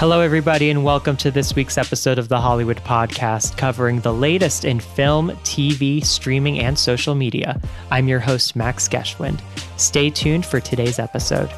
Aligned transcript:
Hello, 0.00 0.20
everybody, 0.22 0.70
and 0.70 0.82
welcome 0.82 1.14
to 1.18 1.30
this 1.30 1.54
week's 1.54 1.76
episode 1.76 2.18
of 2.18 2.28
the 2.28 2.40
Hollywood 2.40 2.78
Podcast, 2.78 3.58
covering 3.58 4.00
the 4.00 4.14
latest 4.14 4.64
in 4.64 4.80
film, 4.80 5.28
TV, 5.44 6.02
streaming, 6.02 6.58
and 6.58 6.78
social 6.78 7.14
media. 7.14 7.60
I'm 7.90 8.08
your 8.08 8.18
host, 8.18 8.56
Max 8.56 8.88
Geschwind. 8.88 9.42
Stay 9.76 10.08
tuned 10.08 10.46
for 10.46 10.58
today's 10.58 10.98
episode. 10.98 11.50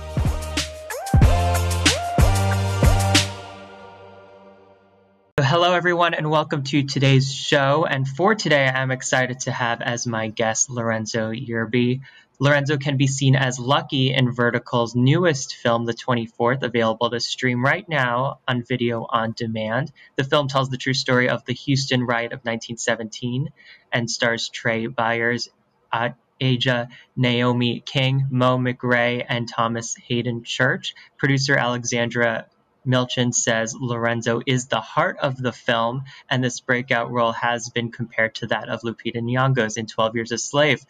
Hello, 5.38 5.74
everyone, 5.74 6.14
and 6.14 6.28
welcome 6.28 6.64
to 6.64 6.82
today's 6.82 7.32
show. 7.32 7.86
And 7.88 8.08
for 8.08 8.34
today, 8.34 8.66
I'm 8.66 8.90
excited 8.90 9.38
to 9.40 9.52
have 9.52 9.80
as 9.80 10.04
my 10.04 10.26
guest 10.26 10.68
Lorenzo 10.68 11.30
Yearby. 11.30 12.00
Lorenzo 12.42 12.76
can 12.76 12.96
be 12.96 13.06
seen 13.06 13.36
as 13.36 13.60
Lucky 13.60 14.12
in 14.12 14.32
Vertical's 14.32 14.96
newest 14.96 15.54
film, 15.54 15.86
The 15.86 15.94
24th, 15.94 16.64
available 16.64 17.08
to 17.08 17.20
stream 17.20 17.64
right 17.64 17.88
now 17.88 18.40
on 18.48 18.64
video 18.64 19.06
on 19.08 19.30
demand. 19.30 19.92
The 20.16 20.24
film 20.24 20.48
tells 20.48 20.68
the 20.68 20.76
true 20.76 20.92
story 20.92 21.28
of 21.28 21.44
the 21.44 21.54
Houston 21.54 22.02
riot 22.02 22.32
of 22.32 22.40
1917 22.40 23.50
and 23.92 24.10
stars 24.10 24.50
Trai 24.50 24.92
Byers, 24.92 25.50
Aja 25.92 26.88
Naomi 27.14 27.78
King, 27.78 28.26
Mo 28.28 28.58
McRae, 28.58 29.24
and 29.28 29.48
Thomas 29.48 29.94
Haden 29.94 30.42
Church. 30.42 30.96
Producer 31.18 31.54
Alexandra 31.54 32.46
Milchan 32.86 33.34
says 33.34 33.74
Lorenzo 33.78 34.40
is 34.46 34.66
the 34.66 34.80
heart 34.80 35.18
of 35.20 35.36
the 35.36 35.52
film, 35.52 36.04
and 36.28 36.42
this 36.42 36.60
breakout 36.60 37.10
role 37.10 37.32
has 37.32 37.68
been 37.68 37.90
compared 37.90 38.34
to 38.36 38.46
that 38.48 38.68
of 38.68 38.82
Lupita 38.82 39.20
Nyong'o's 39.20 39.76
in 39.76 39.86
12 39.86 40.14
Years 40.14 40.32
a 40.32 40.38
Slave. 40.38 40.84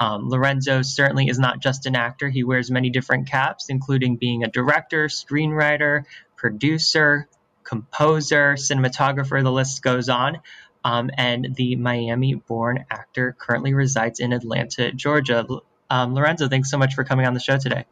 Um, 0.00 0.28
Lorenzo 0.28 0.82
certainly 0.82 1.28
is 1.28 1.38
not 1.38 1.60
just 1.60 1.86
an 1.86 1.96
actor, 1.96 2.28
he 2.28 2.44
wears 2.44 2.70
many 2.70 2.90
different 2.90 3.28
caps, 3.28 3.66
including 3.68 4.16
being 4.16 4.44
a 4.44 4.48
director, 4.48 5.06
screenwriter, 5.06 6.04
producer, 6.36 7.28
composer, 7.64 8.54
cinematographer, 8.54 9.42
the 9.42 9.52
list 9.52 9.82
goes 9.82 10.08
on. 10.08 10.40
Um, 10.84 11.10
and 11.18 11.54
the 11.56 11.76
Miami 11.76 12.34
born 12.34 12.84
actor 12.90 13.36
currently 13.38 13.74
resides 13.74 14.20
in 14.20 14.32
Atlanta, 14.32 14.92
Georgia. 14.92 15.46
Um, 15.90 16.14
Lorenzo, 16.14 16.48
thanks 16.48 16.70
so 16.70 16.78
much 16.78 16.94
for 16.94 17.04
coming 17.04 17.26
on 17.26 17.34
the 17.34 17.40
show 17.40 17.58
today. 17.58 17.84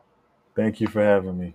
Thank 0.55 0.81
you 0.81 0.87
for 0.87 1.03
having 1.03 1.37
me. 1.37 1.55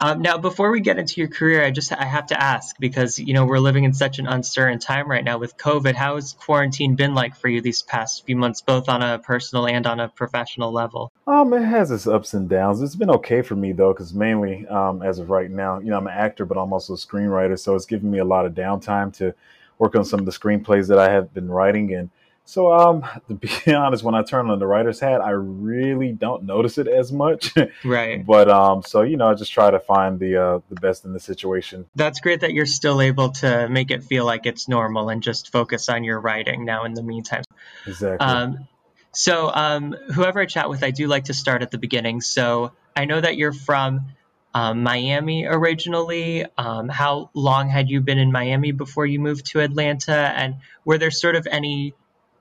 Um, 0.00 0.22
now, 0.22 0.38
before 0.38 0.70
we 0.70 0.80
get 0.80 0.98
into 0.98 1.20
your 1.20 1.28
career, 1.28 1.64
I 1.64 1.72
just 1.72 1.92
I 1.92 2.04
have 2.04 2.26
to 2.28 2.40
ask 2.40 2.78
because 2.78 3.18
you 3.18 3.34
know 3.34 3.44
we're 3.44 3.58
living 3.58 3.82
in 3.82 3.92
such 3.92 4.20
an 4.20 4.28
uncertain 4.28 4.78
time 4.78 5.10
right 5.10 5.24
now 5.24 5.38
with 5.38 5.56
COVID. 5.56 5.94
How 5.94 6.14
has 6.14 6.34
quarantine 6.34 6.94
been 6.94 7.14
like 7.14 7.34
for 7.34 7.48
you 7.48 7.60
these 7.60 7.82
past 7.82 8.24
few 8.24 8.36
months, 8.36 8.60
both 8.60 8.88
on 8.88 9.02
a 9.02 9.18
personal 9.18 9.66
and 9.66 9.86
on 9.88 9.98
a 9.98 10.08
professional 10.08 10.70
level? 10.70 11.10
Um, 11.26 11.52
it 11.52 11.64
has 11.64 11.90
its 11.90 12.06
ups 12.06 12.32
and 12.32 12.48
downs. 12.48 12.80
It's 12.80 12.94
been 12.94 13.10
okay 13.10 13.42
for 13.42 13.56
me 13.56 13.72
though, 13.72 13.92
because 13.92 14.14
mainly 14.14 14.68
um, 14.68 15.02
as 15.02 15.18
of 15.18 15.30
right 15.30 15.50
now, 15.50 15.80
you 15.80 15.90
know, 15.90 15.98
I'm 15.98 16.06
an 16.06 16.14
actor, 16.14 16.44
but 16.44 16.56
I'm 16.56 16.72
also 16.72 16.94
a 16.94 16.96
screenwriter, 16.96 17.58
so 17.58 17.74
it's 17.74 17.86
given 17.86 18.08
me 18.08 18.18
a 18.18 18.24
lot 18.24 18.46
of 18.46 18.52
downtime 18.52 19.12
to 19.14 19.34
work 19.78 19.96
on 19.96 20.04
some 20.04 20.20
of 20.20 20.26
the 20.26 20.32
screenplays 20.32 20.86
that 20.88 20.98
I 20.98 21.10
have 21.10 21.34
been 21.34 21.48
writing 21.48 21.92
and 21.94 22.10
so, 22.48 22.72
um, 22.72 23.04
to 23.28 23.34
be 23.34 23.50
honest, 23.74 24.02
when 24.02 24.14
I 24.14 24.22
turn 24.22 24.48
on 24.48 24.58
the 24.58 24.66
writer's 24.66 25.00
hat, 25.00 25.20
I 25.20 25.32
really 25.32 26.12
don't 26.12 26.44
notice 26.44 26.78
it 26.78 26.88
as 26.88 27.12
much. 27.12 27.52
Right. 27.84 28.24
but 28.24 28.50
um, 28.50 28.82
so 28.82 29.02
you 29.02 29.18
know, 29.18 29.28
I 29.28 29.34
just 29.34 29.52
try 29.52 29.70
to 29.70 29.78
find 29.78 30.18
the 30.18 30.42
uh, 30.42 30.60
the 30.70 30.76
best 30.76 31.04
in 31.04 31.12
the 31.12 31.20
situation. 31.20 31.84
That's 31.94 32.20
great 32.20 32.40
that 32.40 32.54
you're 32.54 32.64
still 32.64 33.02
able 33.02 33.32
to 33.32 33.68
make 33.68 33.90
it 33.90 34.02
feel 34.02 34.24
like 34.24 34.46
it's 34.46 34.66
normal 34.66 35.10
and 35.10 35.22
just 35.22 35.52
focus 35.52 35.90
on 35.90 36.04
your 36.04 36.18
writing 36.18 36.64
now. 36.64 36.84
In 36.84 36.94
the 36.94 37.02
meantime. 37.02 37.42
Exactly. 37.86 38.26
Um, 38.26 38.66
so, 39.12 39.52
um, 39.52 39.94
whoever 40.14 40.40
I 40.40 40.46
chat 40.46 40.70
with, 40.70 40.82
I 40.82 40.90
do 40.90 41.06
like 41.06 41.24
to 41.24 41.34
start 41.34 41.60
at 41.60 41.70
the 41.70 41.78
beginning. 41.78 42.22
So, 42.22 42.72
I 42.96 43.04
know 43.04 43.20
that 43.20 43.36
you're 43.36 43.52
from 43.52 44.06
um, 44.54 44.82
Miami 44.82 45.44
originally. 45.44 46.46
Um, 46.56 46.88
how 46.88 47.28
long 47.34 47.68
had 47.68 47.90
you 47.90 48.00
been 48.00 48.18
in 48.18 48.32
Miami 48.32 48.72
before 48.72 49.04
you 49.04 49.20
moved 49.20 49.46
to 49.52 49.60
Atlanta? 49.60 50.16
And 50.16 50.56
were 50.86 50.96
there 50.96 51.10
sort 51.10 51.36
of 51.36 51.46
any 51.50 51.94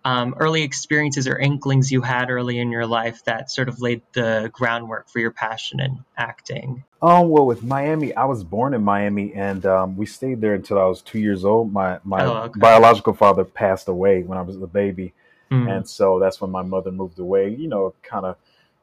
um, 0.08 0.36
early 0.40 0.64
experiences 0.64 1.28
or 1.28 1.38
inklings 1.38 1.92
you 1.92 2.02
had 2.02 2.30
early 2.30 2.60
in 2.60 2.72
your 2.72 2.86
life 2.86 3.26
that 3.26 3.52
sort 3.52 3.68
of 3.68 3.82
laid 3.82 4.02
the 4.14 4.50
groundwork 4.54 5.10
for 5.10 5.20
your 5.20 5.32
passion 5.32 5.82
in 5.82 6.00
acting? 6.16 6.86
Um, 7.02 7.28
well, 7.28 7.46
with 7.46 7.62
Miami, 7.62 8.16
I 8.16 8.24
was 8.24 8.42
born 8.46 8.74
in 8.74 8.86
Miami, 8.86 9.34
and 9.34 9.66
um, 9.66 9.98
we 9.98 10.06
stayed 10.06 10.40
there 10.40 10.54
until 10.54 10.80
I 10.80 10.86
was 10.86 11.02
two 11.02 11.20
years 11.20 11.44
old. 11.44 11.74
My 11.74 12.00
my 12.06 12.24
oh, 12.24 12.44
okay. 12.44 12.58
biological 12.58 13.14
father 13.14 13.44
passed 13.44 13.90
away 13.90 14.24
when 14.24 14.38
I 14.38 14.44
was 14.44 14.56
a 14.56 14.66
baby, 14.66 15.14
mm-hmm. 15.52 15.68
and 15.68 15.90
so 15.90 16.20
that's 16.20 16.40
when 16.40 16.52
my 16.52 16.62
mother 16.62 16.90
moved 16.90 17.20
away. 17.20 17.54
You 17.54 17.68
know, 17.68 17.94
kind 18.02 18.28
of 18.28 18.38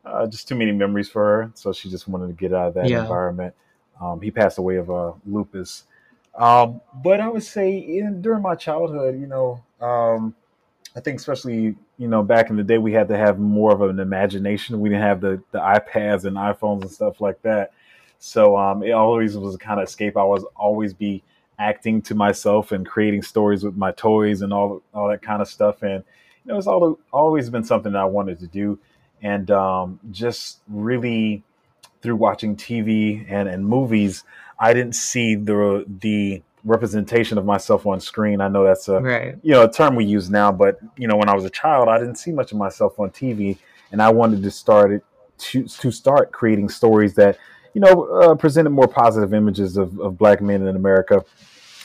uh, 0.04 0.26
just 0.26 0.46
too 0.46 0.56
many 0.56 0.72
memories 0.72 1.08
for 1.08 1.24
her, 1.24 1.52
so 1.54 1.72
she 1.72 1.88
just 1.88 2.06
wanted 2.06 2.26
to 2.26 2.34
get 2.34 2.52
out 2.52 2.68
of 2.68 2.74
that 2.74 2.88
yeah. 2.90 3.00
environment. 3.00 3.54
Um, 3.98 4.20
he 4.20 4.30
passed 4.30 4.58
away 4.58 4.76
of 4.76 4.90
uh, 4.90 5.12
lupus, 5.24 5.84
um, 6.34 6.82
but 7.02 7.18
I 7.18 7.28
would 7.28 7.44
say 7.44 7.78
in, 7.78 8.20
during 8.20 8.42
my 8.42 8.56
childhood, 8.56 9.18
you 9.18 9.26
know 9.26 9.62
um, 9.80 10.34
I 10.96 11.00
think 11.00 11.18
especially 11.18 11.76
you 11.98 12.08
know 12.08 12.22
back 12.22 12.50
in 12.50 12.56
the 12.56 12.62
day 12.62 12.78
we 12.78 12.92
had 12.92 13.08
to 13.08 13.16
have 13.16 13.38
more 13.38 13.72
of 13.72 13.82
an 13.82 13.98
imagination. 13.98 14.80
We 14.80 14.88
didn't 14.88 15.02
have 15.02 15.20
the 15.20 15.42
the 15.50 15.58
iPads 15.58 16.24
and 16.24 16.36
iPhones 16.36 16.82
and 16.82 16.90
stuff 16.90 17.20
like 17.20 17.40
that. 17.42 17.72
So 18.18 18.56
um, 18.56 18.82
it 18.82 18.92
always 18.92 19.36
was 19.36 19.54
a 19.54 19.58
kind 19.58 19.80
of 19.80 19.88
escape. 19.88 20.16
I 20.16 20.24
was 20.24 20.44
always 20.56 20.94
be 20.94 21.22
acting 21.58 22.02
to 22.02 22.14
myself 22.14 22.72
and 22.72 22.86
creating 22.86 23.22
stories 23.22 23.64
with 23.64 23.76
my 23.76 23.92
toys 23.92 24.42
and 24.42 24.52
all 24.52 24.82
all 24.92 25.08
that 25.08 25.22
kind 25.22 25.42
of 25.42 25.48
stuff. 25.48 25.82
And 25.82 26.04
you 26.44 26.52
know, 26.52 26.58
it's 26.58 26.66
all, 26.66 26.98
always 27.12 27.50
been 27.50 27.64
something 27.64 27.92
that 27.92 27.98
I 27.98 28.04
wanted 28.04 28.38
to 28.40 28.46
do. 28.46 28.78
And 29.22 29.50
um, 29.50 30.00
just 30.10 30.60
really 30.68 31.42
through 32.02 32.16
watching 32.16 32.54
TV 32.54 33.24
and, 33.28 33.48
and 33.48 33.66
movies, 33.66 34.24
I 34.58 34.74
didn't 34.74 34.94
see 34.94 35.34
the 35.34 35.84
the 36.00 36.42
representation 36.64 37.38
of 37.38 37.44
myself 37.44 37.86
on 37.86 38.00
screen. 38.00 38.40
I 38.40 38.48
know 38.48 38.64
that's 38.64 38.88
a 38.88 39.00
right. 39.00 39.36
you 39.42 39.52
know 39.52 39.64
a 39.64 39.70
term 39.70 39.94
we 39.94 40.04
use 40.04 40.30
now, 40.30 40.50
but 40.50 40.78
you 40.96 41.06
know 41.06 41.16
when 41.16 41.28
I 41.28 41.34
was 41.34 41.44
a 41.44 41.50
child, 41.50 41.88
I 41.88 41.98
didn't 41.98 42.16
see 42.16 42.32
much 42.32 42.52
of 42.52 42.58
myself 42.58 42.98
on 42.98 43.10
TV, 43.10 43.58
and 43.92 44.02
I 44.02 44.10
wanted 44.10 44.42
to 44.42 44.50
start 44.50 44.92
it 44.92 45.04
to 45.36 45.66
to 45.66 45.90
start 45.90 46.32
creating 46.32 46.68
stories 46.68 47.14
that 47.14 47.38
you 47.74 47.80
know 47.80 48.04
uh, 48.04 48.34
presented 48.34 48.70
more 48.70 48.88
positive 48.88 49.34
images 49.34 49.76
of, 49.76 49.98
of 50.00 50.16
black 50.16 50.40
men 50.40 50.66
in 50.66 50.76
America, 50.76 51.24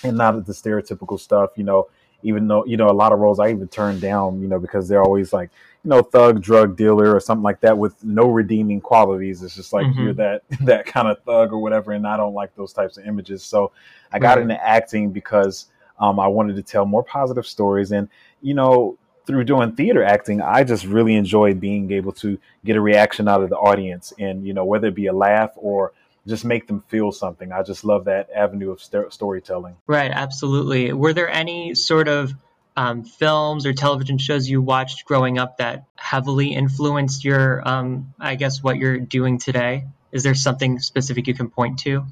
and 0.04 0.18
not 0.18 0.46
the 0.46 0.54
stereotypical 0.54 1.20
stuff. 1.20 1.52
You 1.56 1.66
know, 1.66 1.90
even 2.24 2.48
though 2.48 2.66
you 2.66 2.78
know 2.78 2.90
a 2.90 2.92
lot 2.92 3.12
of 3.12 3.20
roles 3.20 3.40
I 3.40 3.50
even 3.50 3.68
turned 3.68 4.02
down, 4.02 4.42
you 4.42 4.48
know, 4.48 4.60
because 4.60 4.88
they're 4.88 5.04
always 5.04 5.34
like 5.34 5.50
you 5.84 5.90
know 5.90 6.02
thug 6.02 6.42
drug 6.42 6.76
dealer 6.76 7.16
or 7.16 7.20
something 7.20 7.44
like 7.44 7.62
that 7.62 7.78
with 7.78 8.04
no 8.04 8.28
redeeming 8.30 8.82
qualities. 8.82 9.44
It's 9.44 9.56
just 9.56 9.74
like 9.74 9.86
mm-hmm. 9.86 10.04
you're 10.04 10.14
that 10.14 10.44
that 10.62 10.86
kind 10.86 11.08
of 11.08 11.22
thug 11.24 11.54
or 11.54 11.60
whatever, 11.60 11.92
and 11.92 12.06
I 12.06 12.18
don't 12.18 12.34
like 12.34 12.56
those 12.56 12.74
types 12.74 12.98
of 12.98 13.06
images. 13.06 13.44
So 13.44 13.72
I 14.12 14.20
got 14.20 14.38
right. 14.38 14.44
into 14.44 14.64
acting 14.66 15.12
because 15.12 15.68
um, 16.00 16.20
I 16.20 16.28
wanted 16.28 16.56
to 16.56 16.64
tell 16.64 16.86
more 16.86 17.04
positive 17.04 17.48
stories, 17.48 17.92
and 17.92 18.10
you 18.42 18.54
know 18.54 18.98
through 19.26 19.44
doing 19.44 19.72
theater 19.74 20.04
acting, 20.04 20.42
I 20.42 20.64
just 20.64 20.86
really 20.86 21.16
enjoy 21.16 21.54
being 21.54 21.92
able 21.92 22.12
to 22.14 22.40
get 22.66 22.76
a 22.76 22.82
reaction 22.82 23.28
out 23.28 23.44
of 23.44 23.50
the 23.50 23.58
audience, 23.58 24.12
and 24.20 24.46
you 24.46 24.54
know 24.54 24.66
whether 24.66 24.88
it 24.88 24.96
be 24.96 25.08
a 25.08 25.14
laugh 25.14 25.52
or 25.56 25.94
just 26.28 26.46
make 26.46 26.68
them 26.68 26.84
feel 26.88 27.12
something. 27.12 27.52
I 27.52 27.64
just 27.64 27.84
love 27.84 28.06
that 28.06 28.30
avenue 28.36 28.72
of 28.72 28.82
st- 28.82 29.12
storytelling. 29.14 29.76
Right, 29.88 30.12
absolutely. 30.12 30.94
Were 30.94 31.14
there 31.14 31.30
any 31.30 31.76
sort 31.76 32.08
of 32.08 32.34
um, 32.76 33.04
films 33.04 33.66
or 33.66 33.74
television 33.74 34.18
shows 34.18 34.48
you 34.48 34.62
watched 34.62 35.06
growing 35.06 35.38
up 35.38 35.58
that 35.58 35.86
heavily 35.96 36.54
influenced 36.54 37.26
your, 37.26 37.68
um, 37.68 38.14
I 38.20 38.36
guess, 38.36 38.64
what 38.64 38.78
you're 38.78 39.00
doing 39.00 39.38
today? 39.38 39.86
Is 40.12 40.24
there 40.24 40.36
something 40.36 40.80
specific 40.80 41.28
you 41.28 41.34
can 41.34 41.50
point 41.50 41.80
to? 41.80 42.06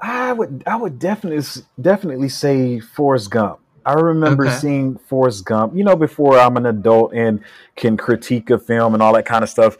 I 0.00 0.32
would, 0.32 0.62
I 0.66 0.76
would 0.76 0.98
definitely, 0.98 1.44
definitely 1.80 2.28
say 2.28 2.80
Forrest 2.80 3.30
Gump. 3.30 3.60
I 3.84 3.94
remember 3.94 4.46
okay. 4.46 4.56
seeing 4.56 4.98
Forrest 4.98 5.44
Gump, 5.44 5.74
you 5.74 5.84
know, 5.84 5.96
before 5.96 6.38
I'm 6.38 6.56
an 6.56 6.66
adult 6.66 7.14
and 7.14 7.40
can 7.76 7.96
critique 7.96 8.50
a 8.50 8.58
film 8.58 8.94
and 8.94 9.02
all 9.02 9.14
that 9.14 9.24
kind 9.24 9.42
of 9.42 9.48
stuff. 9.48 9.76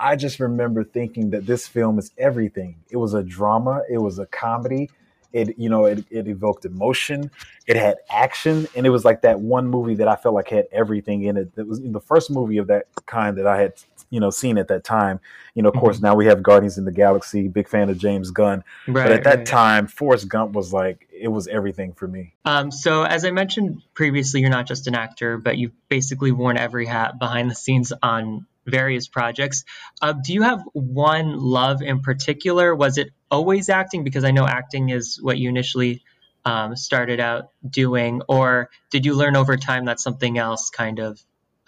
I 0.00 0.16
just 0.16 0.40
remember 0.40 0.82
thinking 0.82 1.30
that 1.30 1.46
this 1.46 1.68
film 1.68 1.98
is 1.98 2.10
everything. 2.16 2.76
It 2.90 2.96
was 2.96 3.12
a 3.12 3.22
drama, 3.22 3.82
it 3.90 3.98
was 3.98 4.18
a 4.18 4.26
comedy, 4.26 4.88
it 5.32 5.58
you 5.58 5.68
know 5.68 5.84
it, 5.84 6.04
it 6.10 6.26
evoked 6.26 6.64
emotion, 6.64 7.30
it 7.66 7.76
had 7.76 7.98
action, 8.10 8.66
and 8.74 8.86
it 8.86 8.90
was 8.90 9.04
like 9.04 9.22
that 9.22 9.38
one 9.38 9.68
movie 9.68 9.94
that 9.96 10.08
I 10.08 10.16
felt 10.16 10.34
like 10.34 10.48
had 10.48 10.66
everything 10.72 11.24
in 11.24 11.36
it. 11.36 11.54
That 11.54 11.68
was 11.68 11.80
the 11.82 12.00
first 12.00 12.30
movie 12.30 12.56
of 12.56 12.66
that 12.68 12.86
kind 13.06 13.36
that 13.36 13.46
I 13.46 13.60
had 13.60 13.74
you 14.10 14.20
know 14.20 14.30
seen 14.30 14.58
at 14.58 14.68
that 14.68 14.84
time. 14.84 15.20
You 15.54 15.62
know, 15.62 15.68
of 15.68 15.74
mm-hmm. 15.74 15.84
course, 15.84 16.00
now 16.00 16.14
we 16.14 16.26
have 16.26 16.42
Guardians 16.42 16.78
in 16.78 16.84
the 16.84 16.92
Galaxy. 16.92 17.48
Big 17.48 17.68
fan 17.68 17.88
of 17.88 17.98
James 17.98 18.30
Gunn, 18.30 18.64
right, 18.86 19.04
but 19.04 19.12
at 19.12 19.24
that 19.24 19.38
right. 19.38 19.46
time, 19.46 19.86
Forrest 19.86 20.28
Gump 20.28 20.52
was 20.52 20.72
like 20.72 21.08
it 21.12 21.28
was 21.28 21.48
everything 21.48 21.92
for 21.92 22.06
me. 22.06 22.34
Um, 22.44 22.70
so 22.70 23.04
as 23.04 23.24
I 23.24 23.30
mentioned 23.30 23.82
previously, 23.94 24.40
you're 24.40 24.50
not 24.50 24.66
just 24.66 24.86
an 24.86 24.94
actor, 24.94 25.38
but 25.38 25.56
you've 25.56 25.72
basically 25.88 26.32
worn 26.32 26.56
every 26.58 26.86
hat 26.86 27.18
behind 27.18 27.50
the 27.50 27.54
scenes 27.54 27.92
on 28.02 28.46
various 28.66 29.08
projects. 29.08 29.64
Uh, 30.00 30.12
do 30.12 30.32
you 30.32 30.42
have 30.42 30.62
one 30.72 31.38
love 31.38 31.82
in 31.82 32.00
particular? 32.00 32.74
Was 32.74 32.98
it 32.98 33.10
always 33.30 33.68
acting? 33.68 34.04
Because 34.04 34.24
I 34.24 34.30
know 34.30 34.46
acting 34.46 34.90
is 34.90 35.18
what 35.20 35.38
you 35.38 35.48
initially 35.48 36.02
um, 36.44 36.76
started 36.76 37.20
out 37.20 37.50
doing, 37.68 38.22
or 38.28 38.70
did 38.90 39.04
you 39.04 39.14
learn 39.14 39.36
over 39.36 39.56
time 39.56 39.86
that 39.86 40.00
something 40.00 40.38
else 40.38 40.70
kind 40.70 40.98
of 40.98 41.20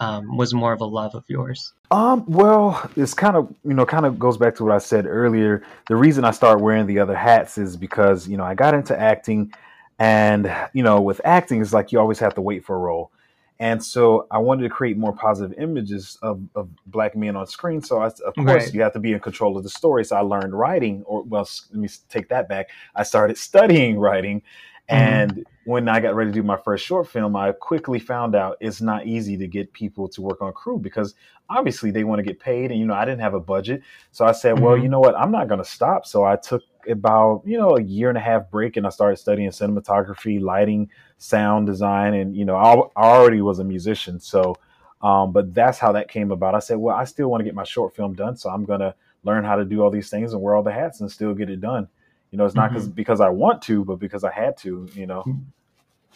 um, 0.03 0.35
was 0.35 0.53
more 0.53 0.73
of 0.73 0.81
a 0.81 0.85
love 0.85 1.15
of 1.15 1.23
yours? 1.27 1.73
Um, 1.91 2.25
well, 2.27 2.89
it's 2.97 3.13
kind 3.13 3.37
of 3.37 3.53
you 3.63 3.73
know 3.73 3.85
kind 3.85 4.05
of 4.05 4.19
goes 4.19 4.37
back 4.37 4.55
to 4.55 4.65
what 4.65 4.73
I 4.73 4.79
said 4.79 5.05
earlier. 5.05 5.63
The 5.87 5.95
reason 5.95 6.25
I 6.25 6.31
started 6.31 6.61
wearing 6.61 6.87
the 6.87 6.99
other 6.99 7.15
hats 7.15 7.57
is 7.57 7.77
because 7.77 8.27
you 8.27 8.35
know 8.35 8.43
I 8.43 8.53
got 8.53 8.73
into 8.73 8.99
acting, 8.99 9.53
and 9.99 10.53
you 10.73 10.83
know 10.83 10.99
with 11.01 11.21
acting 11.23 11.61
it's 11.61 11.73
like 11.73 11.91
you 11.91 11.99
always 11.99 12.19
have 12.19 12.35
to 12.35 12.41
wait 12.41 12.65
for 12.65 12.75
a 12.75 12.79
role. 12.79 13.11
And 13.59 13.81
so 13.81 14.27
I 14.29 14.39
wanted 14.39 14.63
to 14.63 14.69
create 14.69 14.97
more 14.97 15.13
positive 15.13 15.57
images 15.57 16.17
of, 16.21 16.41
of 16.55 16.67
black 16.87 17.15
men 17.15 17.37
on 17.37 17.47
screen. 17.47 17.81
So 17.81 18.01
I, 18.01 18.07
of 18.07 18.33
course 18.35 18.47
right. 18.47 18.73
you 18.73 18.81
have 18.81 18.91
to 18.93 18.99
be 18.99 19.13
in 19.13 19.19
control 19.21 19.55
of 19.55 19.63
the 19.63 19.69
story. 19.69 20.03
So 20.03 20.17
I 20.17 20.21
learned 20.21 20.53
writing, 20.53 21.03
or 21.05 21.21
well, 21.21 21.47
let 21.71 21.79
me 21.79 21.87
take 22.09 22.27
that 22.27 22.49
back. 22.49 22.71
I 22.95 23.03
started 23.03 23.37
studying 23.37 23.99
writing, 23.99 24.41
Mm-hmm. 24.89 24.95
And 24.95 25.45
when 25.65 25.87
I 25.87 25.99
got 25.99 26.15
ready 26.15 26.31
to 26.31 26.33
do 26.33 26.43
my 26.43 26.57
first 26.57 26.85
short 26.85 27.07
film, 27.07 27.35
I 27.35 27.51
quickly 27.53 27.99
found 27.99 28.35
out 28.35 28.57
it's 28.59 28.81
not 28.81 29.05
easy 29.05 29.37
to 29.37 29.47
get 29.47 29.71
people 29.71 30.09
to 30.09 30.21
work 30.21 30.41
on 30.41 30.51
crew 30.53 30.77
because 30.77 31.15
obviously 31.49 31.89
they 31.91 32.03
want 32.03 32.19
to 32.19 32.23
get 32.23 32.39
paid. 32.39 32.71
And, 32.71 32.79
you 32.79 32.85
know, 32.85 32.93
I 32.93 33.05
didn't 33.05 33.21
have 33.21 33.33
a 33.33 33.39
budget. 33.39 33.81
So 34.11 34.25
I 34.25 34.33
said, 34.33 34.55
mm-hmm. 34.55 34.63
well, 34.65 34.77
you 34.77 34.89
know 34.89 34.99
what? 34.99 35.15
I'm 35.15 35.31
not 35.31 35.47
going 35.47 35.63
to 35.63 35.69
stop. 35.69 36.05
So 36.05 36.25
I 36.25 36.35
took 36.35 36.63
about, 36.89 37.43
you 37.45 37.57
know, 37.57 37.77
a 37.77 37.81
year 37.81 38.09
and 38.09 38.17
a 38.17 38.21
half 38.21 38.49
break 38.51 38.75
and 38.75 38.85
I 38.85 38.89
started 38.89 39.17
studying 39.17 39.49
cinematography, 39.49 40.41
lighting, 40.41 40.89
sound 41.17 41.65
design. 41.65 42.13
And, 42.13 42.35
you 42.35 42.43
know, 42.43 42.57
I, 42.57 43.01
I 43.01 43.07
already 43.07 43.41
was 43.41 43.59
a 43.59 43.63
musician. 43.63 44.19
So, 44.19 44.57
um, 45.01 45.31
but 45.31 45.53
that's 45.53 45.79
how 45.79 45.93
that 45.93 46.09
came 46.09 46.31
about. 46.31 46.55
I 46.55 46.59
said, 46.59 46.77
well, 46.77 46.95
I 46.95 47.05
still 47.05 47.29
want 47.29 47.39
to 47.39 47.45
get 47.45 47.55
my 47.55 47.63
short 47.63 47.95
film 47.95 48.15
done. 48.15 48.35
So 48.35 48.49
I'm 48.49 48.65
going 48.65 48.81
to 48.81 48.95
learn 49.23 49.45
how 49.45 49.55
to 49.55 49.63
do 49.63 49.81
all 49.81 49.89
these 49.89 50.09
things 50.09 50.33
and 50.33 50.41
wear 50.41 50.55
all 50.55 50.63
the 50.63 50.71
hats 50.71 50.99
and 50.99 51.09
still 51.09 51.33
get 51.33 51.49
it 51.49 51.61
done. 51.61 51.87
You 52.33 52.37
know, 52.37 52.45
it's 52.45 52.55
not 52.55 52.71
mm-hmm. 52.71 52.89
because 52.89 53.21
I 53.21 53.29
want 53.29 53.61
to, 53.63 53.85
but 53.85 53.99
because 53.99 54.23
I 54.23 54.31
had 54.33 54.57
to. 54.57 54.89
You 54.95 55.05
know. 55.05 55.23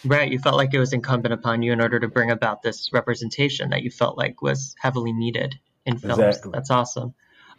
Right. 0.04 0.32
You 0.32 0.40
felt 0.40 0.56
like 0.56 0.74
it 0.74 0.80
was 0.80 0.92
incumbent 0.92 1.32
upon 1.32 1.62
you 1.62 1.72
in 1.72 1.80
order 1.80 2.00
to 2.00 2.08
bring 2.08 2.32
about 2.32 2.64
this 2.64 2.92
representation 2.92 3.70
that 3.70 3.84
you 3.84 3.92
felt 3.92 4.18
like 4.18 4.42
was 4.42 4.76
heavily 4.80 5.14
needed 5.14 5.60
in 5.86 6.00
films. 6.00 6.18
Exactly. 6.18 6.52
That's 6.56 6.72
awesome. 6.72 7.14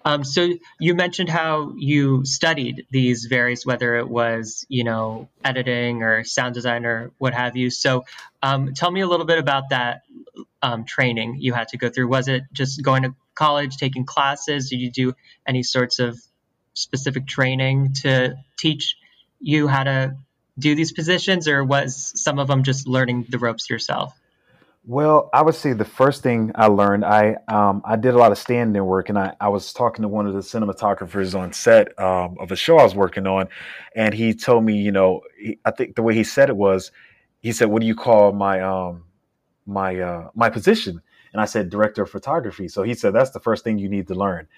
Um, 0.04 0.24
so 0.24 0.54
you 0.80 0.96
mentioned 0.96 1.28
how 1.28 1.72
you 1.76 2.24
studied 2.24 2.84
these 2.90 3.26
various, 3.26 3.64
whether 3.64 3.94
it 3.94 4.08
was 4.08 4.66
you 4.68 4.82
know 4.82 5.28
editing 5.44 6.02
or 6.02 6.24
sound 6.24 6.54
design 6.54 6.84
or 6.84 7.12
what 7.18 7.34
have 7.34 7.56
you. 7.56 7.70
So 7.70 8.06
um, 8.42 8.74
tell 8.74 8.90
me 8.90 9.02
a 9.02 9.06
little 9.06 9.26
bit 9.26 9.38
about 9.38 9.70
that 9.70 10.02
um, 10.62 10.84
training 10.84 11.36
you 11.38 11.52
had 11.52 11.68
to 11.68 11.78
go 11.78 11.90
through. 11.90 12.08
Was 12.08 12.26
it 12.26 12.42
just 12.52 12.82
going 12.82 13.04
to 13.04 13.14
college, 13.36 13.76
taking 13.76 14.04
classes? 14.04 14.68
Did 14.68 14.80
you 14.80 14.90
do 14.90 15.14
any 15.46 15.62
sorts 15.62 16.00
of 16.00 16.18
specific 16.78 17.26
training 17.26 17.94
to 18.02 18.36
teach 18.58 18.96
you 19.40 19.68
how 19.68 19.84
to 19.84 20.16
do 20.58 20.74
these 20.74 20.92
positions, 20.92 21.46
or 21.46 21.64
was 21.64 22.12
some 22.16 22.38
of 22.38 22.48
them 22.48 22.62
just 22.62 22.88
learning 22.88 23.26
the 23.28 23.38
ropes 23.38 23.70
yourself? 23.70 24.18
Well, 24.84 25.28
I 25.34 25.42
would 25.42 25.54
say 25.54 25.74
the 25.74 25.84
first 25.84 26.22
thing 26.22 26.50
I 26.54 26.66
learned, 26.66 27.04
I 27.04 27.36
um, 27.46 27.82
I 27.84 27.96
did 27.96 28.14
a 28.14 28.18
lot 28.18 28.32
of 28.32 28.38
stand-in 28.38 28.84
work, 28.86 29.10
and 29.10 29.18
I, 29.18 29.34
I 29.38 29.48
was 29.48 29.72
talking 29.72 30.02
to 30.02 30.08
one 30.08 30.26
of 30.26 30.32
the 30.32 30.40
cinematographers 30.40 31.38
on 31.38 31.52
set 31.52 31.98
um, 32.00 32.36
of 32.40 32.50
a 32.50 32.56
show 32.56 32.78
I 32.78 32.84
was 32.84 32.94
working 32.94 33.26
on, 33.26 33.48
and 33.94 34.14
he 34.14 34.32
told 34.32 34.64
me, 34.64 34.78
you 34.78 34.90
know, 34.90 35.20
he, 35.38 35.58
I 35.64 35.72
think 35.72 35.94
the 35.94 36.02
way 36.02 36.14
he 36.14 36.24
said 36.24 36.48
it 36.48 36.56
was, 36.56 36.90
he 37.40 37.52
said, 37.52 37.68
"What 37.68 37.82
do 37.82 37.86
you 37.86 37.94
call 37.94 38.32
my 38.32 38.62
um, 38.62 39.04
my 39.66 40.00
uh, 40.00 40.30
my 40.34 40.48
position?" 40.48 41.02
And 41.32 41.42
I 41.42 41.44
said, 41.44 41.68
"Director 41.68 42.02
of 42.04 42.10
photography." 42.10 42.68
So 42.68 42.82
he 42.82 42.94
said, 42.94 43.12
"That's 43.12 43.30
the 43.30 43.40
first 43.40 43.64
thing 43.64 43.78
you 43.78 43.90
need 43.90 44.08
to 44.08 44.14
learn." 44.14 44.48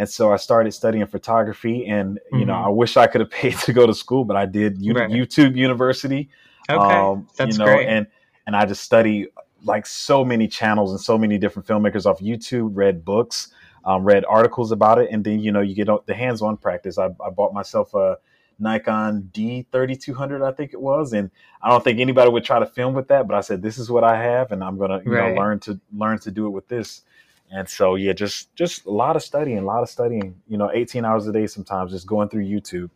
And 0.00 0.08
so 0.08 0.32
I 0.32 0.36
started 0.36 0.72
studying 0.72 1.06
photography, 1.06 1.84
and 1.84 2.18
you 2.32 2.38
mm-hmm. 2.38 2.46
know, 2.46 2.54
I 2.54 2.68
wish 2.68 2.96
I 2.96 3.06
could 3.06 3.20
have 3.20 3.30
paid 3.42 3.58
to 3.58 3.74
go 3.74 3.86
to 3.86 3.92
school, 3.92 4.24
but 4.24 4.34
I 4.34 4.46
did 4.46 4.80
U- 4.80 4.94
right. 4.94 5.10
YouTube 5.10 5.56
University. 5.56 6.30
Okay, 6.70 6.82
um, 6.82 7.28
that's 7.36 7.58
you 7.58 7.58
know, 7.58 7.66
great. 7.66 7.86
And 7.86 8.06
and 8.46 8.56
I 8.56 8.64
just 8.64 8.82
study 8.82 9.26
like 9.62 9.86
so 9.86 10.24
many 10.24 10.48
channels 10.48 10.92
and 10.92 10.98
so 10.98 11.18
many 11.18 11.36
different 11.36 11.68
filmmakers 11.68 12.06
off 12.06 12.18
YouTube. 12.20 12.70
Read 12.72 13.04
books, 13.04 13.48
um, 13.84 14.02
read 14.02 14.24
articles 14.24 14.72
about 14.72 14.98
it, 14.98 15.10
and 15.12 15.22
then 15.22 15.38
you 15.38 15.52
know 15.52 15.60
you 15.60 15.74
get 15.74 15.88
the 16.06 16.14
hands-on 16.14 16.56
practice. 16.56 16.96
I, 16.96 17.10
I 17.22 17.28
bought 17.28 17.52
myself 17.52 17.92
a 17.92 18.16
Nikon 18.58 19.30
D3200, 19.34 20.42
I 20.42 20.52
think 20.52 20.72
it 20.72 20.80
was, 20.80 21.12
and 21.12 21.30
I 21.60 21.68
don't 21.68 21.84
think 21.84 22.00
anybody 22.00 22.30
would 22.30 22.44
try 22.44 22.58
to 22.58 22.66
film 22.66 22.94
with 22.94 23.08
that, 23.08 23.28
but 23.28 23.36
I 23.36 23.42
said 23.42 23.60
this 23.60 23.76
is 23.76 23.90
what 23.90 24.04
I 24.04 24.16
have, 24.16 24.50
and 24.50 24.64
I'm 24.64 24.78
gonna 24.78 25.02
you 25.04 25.12
right. 25.12 25.34
know 25.34 25.42
learn 25.42 25.60
to 25.60 25.78
learn 25.94 26.18
to 26.20 26.30
do 26.30 26.46
it 26.46 26.50
with 26.50 26.68
this 26.68 27.02
and 27.50 27.68
so 27.68 27.96
yeah 27.96 28.12
just 28.12 28.54
just 28.54 28.86
a 28.86 28.90
lot 28.90 29.16
of 29.16 29.22
studying 29.22 29.58
a 29.58 29.64
lot 29.64 29.82
of 29.82 29.88
studying 29.88 30.40
you 30.48 30.56
know 30.56 30.70
18 30.72 31.04
hours 31.04 31.26
a 31.26 31.32
day 31.32 31.46
sometimes 31.46 31.90
just 31.92 32.06
going 32.06 32.28
through 32.28 32.44
youtube. 32.44 32.90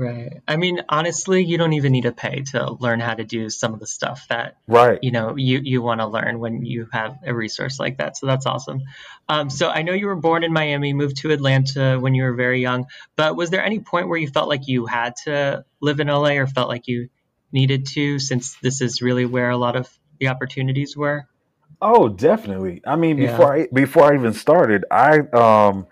Right. 0.00 0.42
I 0.46 0.56
mean 0.56 0.82
honestly 0.88 1.44
you 1.44 1.58
don't 1.58 1.72
even 1.72 1.90
need 1.90 2.02
to 2.02 2.12
pay 2.12 2.42
to 2.52 2.70
learn 2.74 3.00
how 3.00 3.14
to 3.14 3.24
do 3.24 3.50
some 3.50 3.74
of 3.74 3.80
the 3.80 3.86
stuff 3.86 4.26
that 4.28 4.56
right. 4.68 5.00
you 5.02 5.10
know 5.10 5.36
you 5.36 5.58
you 5.62 5.82
want 5.82 6.00
to 6.00 6.06
learn 6.06 6.38
when 6.38 6.64
you 6.64 6.88
have 6.92 7.18
a 7.26 7.34
resource 7.34 7.80
like 7.80 7.98
that. 7.98 8.16
So 8.16 8.26
that's 8.26 8.46
awesome. 8.46 8.82
Um, 9.28 9.50
so 9.50 9.68
i 9.68 9.82
know 9.82 9.92
you 9.92 10.06
were 10.06 10.16
born 10.16 10.44
in 10.44 10.52
miami 10.52 10.92
moved 10.94 11.18
to 11.18 11.32
atlanta 11.32 11.98
when 12.00 12.14
you 12.14 12.22
were 12.22 12.34
very 12.34 12.62
young 12.62 12.86
but 13.14 13.36
was 13.36 13.50
there 13.50 13.62
any 13.62 13.80
point 13.80 14.08
where 14.08 14.18
you 14.18 14.28
felt 14.28 14.48
like 14.48 14.68
you 14.68 14.86
had 14.86 15.16
to 15.24 15.64
live 15.80 16.00
in 16.00 16.06
la 16.06 16.30
or 16.30 16.46
felt 16.46 16.68
like 16.68 16.86
you 16.86 17.10
needed 17.52 17.86
to 17.86 18.18
since 18.18 18.56
this 18.62 18.80
is 18.80 19.02
really 19.02 19.26
where 19.26 19.50
a 19.50 19.56
lot 19.58 19.76
of 19.76 19.86
the 20.18 20.28
opportunities 20.28 20.96
were 20.96 21.26
Oh, 21.80 22.08
definitely. 22.08 22.82
I 22.86 22.96
mean, 22.96 23.16
before 23.16 23.54
I 23.54 23.68
before 23.72 24.04
I 24.04 24.14
even 24.14 24.32
started, 24.32 24.84
I 24.90 25.20
um, 25.20 25.86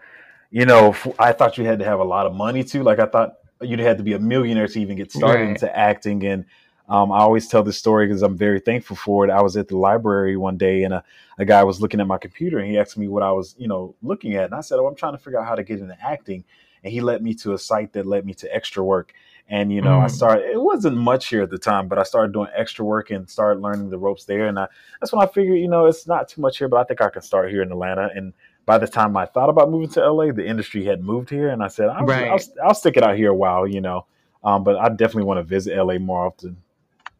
you 0.51 0.65
know, 0.65 0.97
I 1.19 1.33
thought 1.33 1.59
you 1.59 1.65
had 1.65 1.79
to 1.79 1.85
have 1.85 2.01
a 2.01 2.05
lot 2.05 2.27
of 2.27 2.35
money 2.35 2.65
too. 2.65 2.83
Like 2.83 2.99
I 2.99 3.07
thought 3.07 3.35
you'd 3.61 3.79
had 3.79 3.99
to 3.99 4.05
be 4.05 4.13
a 4.13 4.19
millionaire 4.19 4.69
to 4.69 4.81
even 4.81 4.97
get 4.97 5.13
started 5.13 5.41
right. 5.41 5.49
into 5.51 5.77
acting. 5.77 6.25
And 6.25 6.45
um, 6.89 7.11
I 7.11 7.19
always 7.19 7.49
tell 7.49 7.63
this 7.63 7.79
story 7.79 8.07
because 8.07 8.23
I'm 8.23 8.37
very 8.37 8.61
thankful 8.61 8.97
for 8.97 9.25
it. 9.25 9.31
I 9.31 9.43
was 9.43 9.57
at 9.57 9.69
the 9.69 9.77
library 9.77 10.37
one 10.37 10.57
day 10.57 10.85
and 10.85 10.95
a, 10.95 11.05
a 11.39 11.45
guy 11.45 11.65
was 11.65 11.81
looking 11.81 12.01
at 12.01 12.07
my 12.07 12.19
computer 12.19 12.59
and 12.59 12.71
he 12.71 12.79
asked 12.79 12.97
me 12.97 13.09
what 13.09 13.23
I 13.23 13.33
was, 13.33 13.55
you 13.59 13.69
know, 13.69 13.95
looking 14.03 14.35
at. 14.35 14.47
And 14.47 14.55
I 14.55 14.61
said, 14.61 14.79
"Oh, 14.79 14.87
I'm 14.87 14.95
trying 14.95 15.13
to 15.13 15.19
figure 15.19 15.41
out 15.41 15.47
how 15.47 15.55
to 15.55 15.65
get 15.65 15.81
into 15.81 15.97
acting." 16.03 16.45
And 16.85 16.93
he 16.93 17.01
led 17.01 17.23
me 17.23 17.35
to 17.35 17.55
a 17.55 17.59
site 17.59 17.93
that 17.95 18.07
led 18.07 18.25
me 18.25 18.35
to 18.35 18.55
extra 18.55 18.85
work. 18.85 19.13
And 19.49 19.73
you 19.73 19.81
know, 19.81 19.99
mm. 19.99 20.05
I 20.05 20.07
started. 20.09 20.51
It 20.51 20.61
wasn't 20.61 20.97
much 20.97 21.29
here 21.29 21.43
at 21.43 21.51
the 21.51 21.59
time, 21.59 21.87
but 21.87 21.99
I 21.99 22.03
started 22.03 22.33
doing 22.33 22.49
extra 22.55 22.85
work 22.85 23.11
and 23.11 23.31
started 23.31 23.61
learning 23.61 23.91
the 23.91 23.99
ropes 23.99 24.25
there. 24.25 24.47
And 24.49 24.59
I, 24.59 24.67
that's 25.01 25.13
when 25.13 25.23
I 25.23 25.27
figured, 25.27 25.59
you 25.59 25.69
know, 25.69 25.87
it's 25.87 26.07
not 26.07 26.29
too 26.29 26.41
much 26.41 26.59
here, 26.59 26.69
but 26.69 26.79
I 26.79 26.85
think 26.85 27.01
I 27.01 27.11
can 27.11 27.23
start 27.23 27.51
here 27.51 27.63
in 27.63 27.71
Atlanta. 27.71 28.11
And 28.13 28.33
by 28.65 28.79
the 28.79 28.89
time 28.89 29.17
I 29.17 29.27
thought 29.27 29.49
about 29.49 29.71
moving 29.71 29.89
to 29.91 30.11
LA, 30.11 30.33
the 30.33 30.45
industry 30.45 30.85
had 30.85 31.03
moved 31.03 31.31
here, 31.31 31.49
and 31.49 31.63
I 31.63 31.69
said, 31.69 31.89
I'll, 31.89 32.05
right. 32.05 32.29
I'll, 32.29 32.41
I'll 32.65 32.75
stick 32.75 32.97
it 32.97 33.05
out 33.05 33.17
here 33.17 33.31
a 33.31 33.35
while, 33.35 33.67
you 33.69 33.81
know. 33.81 34.07
Um, 34.43 34.65
but 34.65 34.77
I 34.77 34.89
definitely 34.89 35.25
want 35.25 35.39
to 35.39 35.45
visit 35.45 35.77
LA 35.77 35.99
more 35.99 36.27
often. 36.27 36.57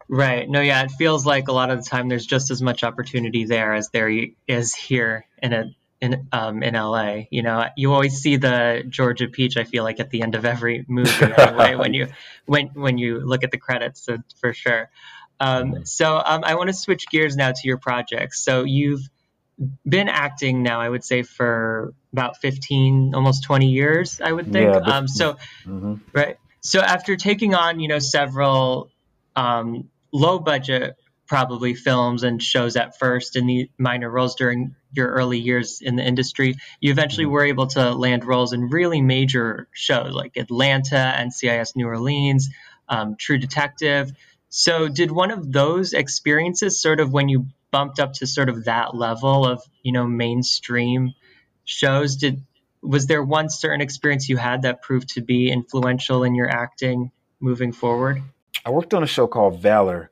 Right. 0.09 0.49
No, 0.49 0.61
yeah, 0.61 0.83
it 0.83 0.91
feels 0.93 1.27
like 1.27 1.49
a 1.49 1.53
lot 1.53 1.71
of 1.71 1.83
the 1.83 1.89
time 1.89 2.09
there's 2.09 2.27
just 2.27 2.51
as 2.51 2.63
much 2.63 2.85
opportunity 2.85 3.45
there 3.45 3.75
as 3.75 3.89
there 3.89 4.11
is 4.47 4.75
here 4.75 5.27
in 5.43 5.53
a 5.53 5.65
in 6.01 6.29
um 6.33 6.63
in 6.63 6.75
LA. 6.75 7.23
You 7.31 7.43
know, 7.43 7.67
you 7.77 7.93
always 7.93 8.19
see 8.19 8.37
the 8.37 8.85
Georgia 8.89 9.29
peach. 9.29 9.57
I 9.57 9.65
feel 9.65 9.85
like 9.85 10.01
at 10.01 10.11
the 10.11 10.23
end 10.23 10.35
of 10.35 10.45
every 10.45 10.85
movie, 10.89 11.33
anyway, 11.39 11.75
when 11.77 11.95
you 11.95 12.09
when 12.45 12.69
when 12.69 12.99
you 12.99 13.21
look 13.21 13.45
at 13.45 13.51
the 13.51 13.59
credits, 13.59 14.05
so 14.05 14.19
for 14.41 14.53
sure. 14.53 14.91
Um, 15.39 15.85
so 15.85 16.17
um, 16.25 16.45
I 16.45 16.55
want 16.55 16.69
to 16.69 16.75
switch 16.75 17.07
gears 17.11 17.37
now 17.37 17.53
to 17.53 17.61
your 17.65 17.77
projects. 17.77 18.43
So 18.43 18.65
you've 18.65 19.03
been 19.87 20.09
acting 20.09 20.63
now, 20.63 20.81
I 20.81 20.89
would 20.89 21.05
say, 21.05 21.23
for 21.23 21.93
about 22.13 22.39
fifteen, 22.39 23.15
almost 23.15 23.45
twenty 23.45 23.71
years. 23.71 24.21
I 24.21 24.33
would 24.33 24.53
think. 24.53 24.73
Yeah, 24.73 24.81
but, 24.81 24.89
um, 24.89 25.09
so 25.09 25.35
mm-hmm. 25.65 25.95
right. 26.13 26.39
So 26.61 26.81
after 26.81 27.17
taking 27.17 27.55
on, 27.55 27.79
you 27.81 27.89
know, 27.89 28.01
several 28.01 28.91
um, 29.37 29.89
low 30.13 30.39
budget 30.39 30.97
probably 31.27 31.75
films 31.75 32.23
and 32.23 32.43
shows 32.43 32.77
at 32.77 32.99
first 32.99 33.37
in 33.37 33.47
the 33.47 33.71
minor 33.79 34.11
roles 34.11 34.35
during 34.35 34.75
your 34.93 35.09
early 35.09 35.39
years 35.39 35.81
in 35.81 35.97
the 35.97 36.03
industry, 36.03 36.55
you 36.81 36.91
eventually 36.91 37.25
mm-hmm. 37.25 37.33
were 37.33 37.45
able 37.45 37.67
to 37.67 37.93
land 37.93 38.25
roles 38.25 38.53
in 38.53 38.69
really 38.69 39.01
major 39.01 39.69
shows 39.73 40.13
like 40.13 40.37
Atlanta, 40.37 41.15
NCIS 41.19 41.77
New 41.77 41.87
Orleans, 41.87 42.49
um, 42.89 43.17
True 43.17 43.39
Detective. 43.39 44.13
So, 44.49 44.89
did 44.89 45.11
one 45.11 45.33
of 45.33 45.53
those 45.53 45.93
experiences 45.93 46.81
sort 46.81 47.01
of 47.01 47.13
when 47.13 47.29
you 47.29 47.47
bumped 47.71 47.99
up 47.99 48.15
to 48.15 48.27
sort 48.27 48.49
of 48.49 48.65
that 48.65 48.95
level 48.95 49.47
of 49.47 49.63
you 49.83 49.93
know 49.93 50.07
mainstream 50.07 51.13
shows, 51.65 52.17
did 52.17 52.43
was 52.83 53.07
there 53.07 53.23
one 53.23 53.51
certain 53.51 53.81
experience 53.81 54.29
you 54.29 54.37
had 54.37 54.63
that 54.63 54.83
proved 54.83 55.11
to 55.11 55.21
be 55.21 55.51
influential 55.51 56.25
in 56.25 56.35
your 56.35 56.49
acting 56.49 57.11
moving 57.41 57.73
forward? 57.73 58.23
I 58.65 58.71
worked 58.71 58.95
on 58.95 59.03
a 59.03 59.07
show 59.07 59.27
called 59.27 59.61
Valor 59.61 60.11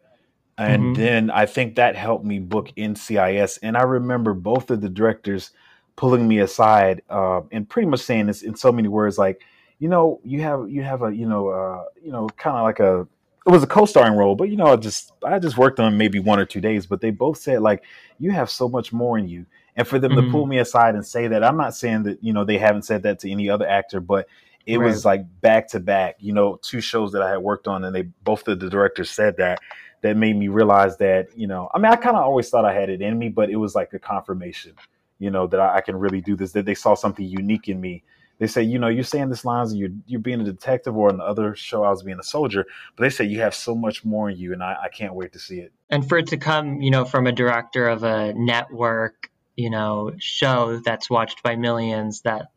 and 0.57 0.83
mm-hmm. 0.83 0.95
then 0.95 1.31
I 1.31 1.47
think 1.47 1.77
that 1.77 1.97
helped 1.97 2.25
me 2.25 2.39
book 2.39 2.71
NCIS. 2.77 3.59
And 3.63 3.77
I 3.77 3.83
remember 3.83 4.35
both 4.35 4.71
of 4.71 4.81
the 4.81 4.89
directors 4.89 5.51
pulling 5.97 6.27
me 6.27 6.39
aside 6.39 7.03
uh, 7.11 7.43
and 7.51 7.69
pretty 7.69 7.89
much 7.89 8.01
saying 8.01 8.27
this 8.27 8.43
in 8.43 8.55
so 8.57 8.71
many 8.73 8.89
words, 8.89 9.19
like, 9.19 9.43
you 9.79 9.89
know, 9.89 10.21
you 10.25 10.41
have 10.43 10.71
you 10.71 10.83
have 10.83 11.03
a 11.03 11.15
you 11.15 11.27
know 11.27 11.49
uh, 11.49 11.85
you 12.03 12.13
know 12.13 12.29
kind 12.37 12.57
of 12.57 12.63
like 12.63 12.81
a 12.81 13.07
it 13.47 13.51
was 13.51 13.63
a 13.63 13.67
co-starring 13.67 14.17
role, 14.17 14.35
but 14.37 14.49
you 14.49 14.57
know, 14.57 14.67
I 14.67 14.77
just 14.77 15.13
I 15.25 15.39
just 15.39 15.59
worked 15.59 15.81
on 15.81 15.99
maybe 15.99 16.19
one 16.21 16.39
or 16.39 16.47
two 16.47 16.61
days. 16.61 16.87
But 16.87 17.01
they 17.01 17.11
both 17.11 17.39
said 17.39 17.61
like, 17.61 17.83
you 18.19 18.31
have 18.31 18.49
so 18.49 18.69
much 18.69 18.93
more 18.93 19.19
in 19.19 19.29
you. 19.29 19.47
And 19.77 19.87
for 19.87 19.99
them 19.99 20.13
mm-hmm. 20.13 20.27
to 20.27 20.31
pull 20.31 20.47
me 20.47 20.59
aside 20.59 20.95
and 20.95 21.05
say 21.05 21.27
that, 21.27 21.43
I'm 21.43 21.57
not 21.57 21.75
saying 21.75 22.05
that 22.05 22.23
you 22.23 22.33
know 22.33 22.45
they 22.45 22.59
haven't 22.59 22.83
said 22.83 23.03
that 23.03 23.19
to 23.21 23.31
any 23.31 23.51
other 23.51 23.69
actor, 23.69 24.01
but 24.01 24.29
it 24.67 24.79
right. 24.79 24.87
was 24.87 25.05
like 25.05 25.27
back 25.41 25.69
to 25.71 25.81
back, 25.81 26.17
you 26.21 26.33
know, 26.33 26.59
two 26.63 26.81
shows 26.81 27.13
that 27.13 27.23
I 27.23 27.31
had 27.31 27.39
worked 27.39 27.67
on, 27.67 27.85
and 27.85 27.95
they 27.95 28.03
both 28.03 28.47
of 28.49 28.61
the 28.61 28.71
directors 28.71 29.11
said 29.11 29.37
that 29.39 29.59
that 30.05 30.17
made 30.17 30.37
me 30.37 30.47
realize 30.47 30.97
that 30.99 31.37
you 31.37 31.49
know 31.49 31.69
I 31.75 31.79
mean 31.79 31.91
I 31.91 31.97
kind 31.97 32.17
of 32.17 32.23
always 32.23 32.49
thought 32.49 32.65
I 32.65 32.73
had 32.73 32.89
it 32.91 33.03
in 33.03 33.19
me, 33.19 33.29
but 33.29 33.51
it 33.51 33.57
was 33.57 33.75
like 33.75 33.93
a 33.93 33.99
confirmation, 33.99 34.75
you 35.19 35.31
know, 35.31 35.49
that 35.49 35.59
I, 35.59 35.77
I 35.77 35.81
can 35.81 35.97
really 35.97 36.21
do 36.21 36.37
this. 36.37 36.53
That 36.53 36.67
they 36.67 36.75
saw 36.75 36.95
something 36.95 37.27
unique 37.27 37.69
in 37.69 37.81
me 37.81 38.05
they 38.39 38.47
say, 38.47 38.63
you 38.63 38.79
know, 38.79 38.89
you're 38.89 39.05
saying 39.05 39.29
this 39.29 39.45
lines 39.45 39.71
and 39.71 39.81
you're 39.81 39.91
you're 40.07 40.21
being 40.21 40.41
a 40.41 40.45
detective, 40.45 40.97
or 40.97 41.11
in 41.11 41.19
the 41.19 41.25
other 41.25 41.55
show 41.55 41.85
I 41.85 41.91
was 41.91 42.03
being 42.03 42.19
a 42.19 42.25
soldier. 42.25 42.67
But 42.97 43.05
they 43.05 43.11
say 43.11 43.25
you 43.25 43.41
have 43.41 43.55
so 43.55 43.75
much 43.75 44.05
more 44.05 44.29
in 44.29 44.37
you, 44.37 44.53
and 44.53 44.63
I, 44.63 44.77
I 44.85 44.89
can't 44.89 45.15
wait 45.15 45.33
to 45.35 45.39
see 45.39 45.61
it. 45.61 45.73
And 45.91 46.09
for 46.09 46.19
it 46.19 46.29
to 46.29 46.37
come, 46.37 46.81
you 46.81 46.91
know, 46.91 47.05
from 47.05 47.27
a 47.27 47.33
director 47.33 47.89
of 47.89 48.03
a 48.03 48.35
network, 48.35 49.31
you 49.57 49.71
know, 49.71 50.13
show 50.19 50.81
that's 50.85 51.09
watched 51.09 51.43
by 51.43 51.57
millions, 51.57 52.23
that 52.23 52.49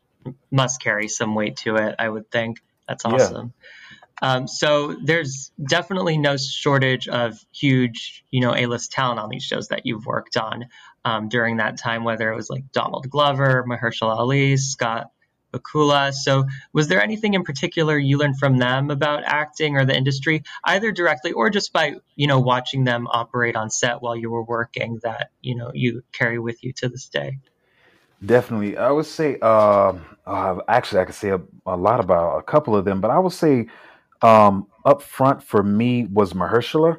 must 0.52 0.82
carry 0.82 1.08
some 1.08 1.36
weight 1.36 1.58
to 1.58 1.76
it. 1.76 1.96
I 2.00 2.10
would 2.10 2.32
think 2.32 2.62
that's 2.88 3.06
awesome. 3.06 3.54
Yeah. 3.62 3.87
Um, 4.22 4.48
so 4.48 4.96
there's 5.04 5.52
definitely 5.70 6.18
no 6.18 6.38
shortage 6.38 7.08
of 7.08 7.40
huge, 7.52 8.24
you 8.32 8.42
know, 8.42 8.56
A-list 8.56 8.92
talent 8.92 9.20
on 9.20 9.30
these 9.30 9.44
shows 9.44 9.68
that 9.68 9.86
you've 9.86 10.06
worked 10.06 10.38
on 10.38 10.66
um, 11.06 11.30
during 11.30 11.58
that 11.58 11.78
time, 11.78 12.04
whether 12.04 12.32
it 12.32 12.36
was 12.36 12.50
like 12.50 12.72
Donald 12.72 13.10
Glover, 13.10 13.64
Mahershala 13.68 14.18
Ali, 14.18 14.58
Scott 14.58 15.12
Bakula. 15.54 16.14
So, 16.14 16.46
was 16.74 16.88
there 16.88 17.02
anything 17.02 17.34
in 17.34 17.44
particular 17.44 17.98
you 17.98 18.18
learned 18.18 18.38
from 18.38 18.58
them 18.58 18.90
about 18.90 19.24
acting 19.26 19.78
or 19.78 19.86
the 19.86 19.96
industry, 19.96 20.44
either 20.64 20.92
directly 20.92 21.32
or 21.32 21.50
just 21.50 21.72
by 21.72 21.96
you 22.16 22.28
know 22.28 22.40
watching 22.40 22.84
them 22.84 23.08
operate 23.08 23.56
on 23.56 23.70
set 23.70 24.02
while 24.02 24.16
you 24.16 24.30
were 24.30 24.44
working, 24.44 25.00
that 25.04 25.32
you 25.42 25.56
know 25.56 25.72
you 25.74 26.04
carry 26.12 26.40
with 26.40 26.64
you 26.64 26.74
to 26.74 26.90
this 26.90 27.08
day? 27.08 27.38
Definitely, 28.26 28.78
I 28.78 28.92
would 28.92 29.06
say. 29.06 29.38
Uh, 29.42 29.94
uh, 30.26 30.60
actually, 30.68 31.02
I 31.02 31.06
could 31.06 31.16
say 31.16 31.30
a, 31.30 31.40
a, 31.66 31.78
lot 31.78 32.00
about 32.00 32.40
a 32.40 32.44
couple 32.44 32.76
of 32.76 32.84
them, 32.84 33.00
but 33.00 33.12
I 33.12 33.20
would 33.20 33.32
say 33.32 33.68
um, 34.22 34.68
up 34.86 35.02
front 35.02 35.44
for 35.44 35.64
me 35.64 36.06
was 36.06 36.34
Mahershala, 36.34 36.98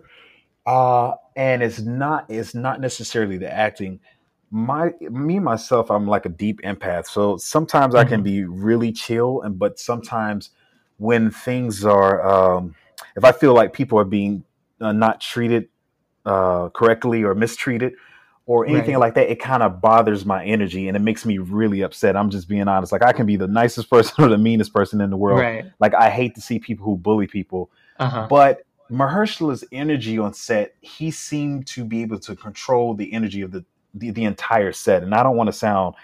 uh, 0.66 1.12
and 1.36 1.62
it's 1.62 1.80
not 1.80 2.26
it's 2.28 2.54
not 2.54 2.80
necessarily 2.80 3.38
the 3.38 3.50
acting 3.50 4.00
my 4.50 4.92
me 5.00 5.38
myself 5.38 5.90
i'm 5.90 6.06
like 6.06 6.24
a 6.24 6.30
deep 6.30 6.60
empath 6.62 7.06
so 7.06 7.36
sometimes 7.36 7.94
mm-hmm. 7.94 8.06
i 8.06 8.08
can 8.08 8.20
mm-hmm. 8.20 8.24
be 8.24 8.44
really 8.44 8.92
chill 8.92 9.42
and 9.42 9.58
but 9.58 9.78
sometimes 9.78 10.50
when 10.96 11.30
things 11.30 11.84
are 11.84 12.26
um 12.26 12.74
if 13.16 13.24
i 13.24 13.32
feel 13.32 13.54
like 13.54 13.72
people 13.72 13.98
are 13.98 14.04
being 14.04 14.42
uh, 14.80 14.92
not 14.92 15.20
treated 15.20 15.68
uh 16.24 16.68
correctly 16.70 17.22
or 17.22 17.34
mistreated 17.34 17.92
or 18.48 18.66
anything 18.66 18.94
right. 18.94 19.00
like 19.00 19.14
that 19.14 19.30
it 19.30 19.38
kind 19.38 19.62
of 19.62 19.80
bothers 19.80 20.24
my 20.24 20.44
energy 20.44 20.88
and 20.88 20.96
it 20.96 21.00
makes 21.00 21.24
me 21.24 21.38
really 21.38 21.82
upset 21.82 22.16
i'm 22.16 22.30
just 22.30 22.48
being 22.48 22.66
honest 22.66 22.90
like 22.90 23.02
i 23.02 23.12
can 23.12 23.26
be 23.26 23.36
the 23.36 23.46
nicest 23.46 23.88
person 23.90 24.24
or 24.24 24.28
the 24.28 24.38
meanest 24.38 24.72
person 24.72 25.00
in 25.00 25.10
the 25.10 25.16
world 25.16 25.38
right. 25.38 25.66
like 25.78 25.94
i 25.94 26.10
hate 26.10 26.34
to 26.34 26.40
see 26.40 26.58
people 26.58 26.84
who 26.84 26.96
bully 26.96 27.26
people 27.26 27.70
uh-huh. 27.98 28.26
but 28.28 28.62
Mahershala's 28.90 29.64
energy 29.70 30.18
on 30.18 30.32
set, 30.32 30.74
he 30.80 31.10
seemed 31.10 31.66
to 31.66 31.84
be 31.84 32.00
able 32.00 32.18
to 32.20 32.34
control 32.34 32.94
the 32.94 33.12
energy 33.12 33.42
of 33.42 33.52
the 33.52 33.62
the, 33.94 34.10
the 34.10 34.24
entire 34.24 34.72
set. 34.72 35.02
And 35.02 35.14
I 35.14 35.22
don't 35.22 35.36
want 35.36 35.48
to 35.48 35.52
sound, 35.52 35.94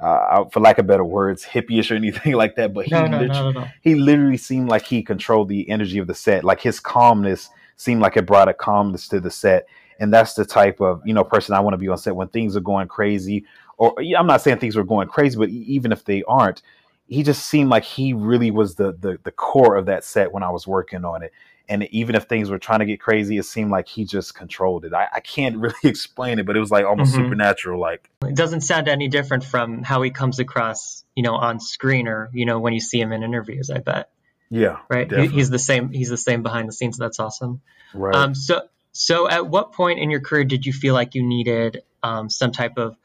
uh, 0.00 0.44
for 0.46 0.60
lack 0.60 0.78
of 0.78 0.86
better 0.86 1.04
words, 1.04 1.44
hippie-ish 1.44 1.90
or 1.90 1.94
anything 1.96 2.34
like 2.34 2.56
that, 2.56 2.74
but 2.74 2.86
he, 2.86 2.92
no, 2.92 3.06
no, 3.06 3.20
literally, 3.20 3.52
no, 3.54 3.68
he 3.80 3.94
literally 3.94 4.36
seemed 4.36 4.68
like 4.68 4.84
he 4.84 5.02
controlled 5.02 5.48
the 5.48 5.68
energy 5.68 5.98
of 5.98 6.06
the 6.06 6.14
set. 6.14 6.44
Like 6.44 6.60
his 6.60 6.80
calmness 6.80 7.48
seemed 7.76 8.00
like 8.00 8.16
it 8.16 8.26
brought 8.26 8.48
a 8.48 8.54
calmness 8.54 9.08
to 9.08 9.20
the 9.20 9.30
set. 9.30 9.66
And 9.98 10.12
that's 10.12 10.34
the 10.34 10.44
type 10.44 10.80
of, 10.80 11.02
you 11.04 11.12
know, 11.12 11.24
person 11.24 11.54
I 11.54 11.60
want 11.60 11.74
to 11.74 11.78
be 11.78 11.88
on 11.88 11.98
set 11.98 12.14
when 12.14 12.28
things 12.28 12.56
are 12.56 12.60
going 12.60 12.88
crazy. 12.88 13.44
Or 13.76 13.94
I'm 14.16 14.26
not 14.26 14.40
saying 14.42 14.58
things 14.58 14.76
were 14.76 14.84
going 14.84 15.08
crazy, 15.08 15.36
but 15.36 15.48
even 15.48 15.92
if 15.92 16.04
they 16.04 16.22
aren't, 16.24 16.62
he 17.06 17.22
just 17.22 17.46
seemed 17.46 17.70
like 17.70 17.84
he 17.84 18.12
really 18.12 18.50
was 18.50 18.74
the, 18.74 18.92
the 18.92 19.18
the 19.22 19.32
core 19.32 19.76
of 19.76 19.86
that 19.86 20.04
set 20.04 20.30
when 20.32 20.42
I 20.42 20.50
was 20.50 20.66
working 20.66 21.04
on 21.04 21.22
it 21.22 21.32
and 21.68 21.84
even 21.90 22.14
if 22.14 22.24
things 22.24 22.50
were 22.50 22.58
trying 22.58 22.78
to 22.78 22.86
get 22.86 23.00
crazy, 23.00 23.36
it 23.36 23.44
seemed 23.44 23.70
like 23.70 23.88
he 23.88 24.04
just 24.04 24.34
controlled 24.34 24.84
it. 24.84 24.94
I, 24.94 25.08
I 25.12 25.20
can't 25.20 25.56
really 25.58 25.74
explain 25.84 26.38
it, 26.38 26.46
but 26.46 26.56
it 26.56 26.60
was 26.60 26.70
like 26.70 26.84
almost 26.84 27.12
mm-hmm. 27.12 27.24
supernatural. 27.24 27.80
Like 27.80 28.08
it 28.24 28.34
doesn't 28.34 28.62
sound 28.62 28.88
any 28.88 29.08
different 29.08 29.44
from 29.44 29.82
how 29.82 30.02
he 30.02 30.10
comes 30.10 30.38
across, 30.38 31.04
you 31.14 31.22
know, 31.22 31.34
on 31.34 31.60
screen 31.60 32.08
or 32.08 32.30
you 32.32 32.46
know 32.46 32.58
when 32.58 32.72
you 32.72 32.80
see 32.80 33.00
him 33.00 33.12
in 33.12 33.22
interviews. 33.22 33.70
I 33.70 33.78
bet. 33.78 34.10
Yeah. 34.50 34.78
Right. 34.88 35.06
Definitely. 35.06 35.36
He's 35.36 35.50
the 35.50 35.58
same. 35.58 35.90
He's 35.90 36.08
the 36.08 36.16
same 36.16 36.42
behind 36.42 36.68
the 36.68 36.72
scenes. 36.72 36.96
That's 36.96 37.20
awesome. 37.20 37.60
Right. 37.92 38.14
Um. 38.14 38.34
So 38.34 38.62
so 38.92 39.28
at 39.28 39.46
what 39.46 39.72
point 39.72 39.98
in 39.98 40.10
your 40.10 40.20
career 40.20 40.44
did 40.44 40.66
you 40.66 40.72
feel 40.72 40.94
like 40.94 41.14
you 41.14 41.22
needed 41.22 41.82
um, 42.02 42.30
some 42.30 42.52
type 42.52 42.76
of 42.76 42.96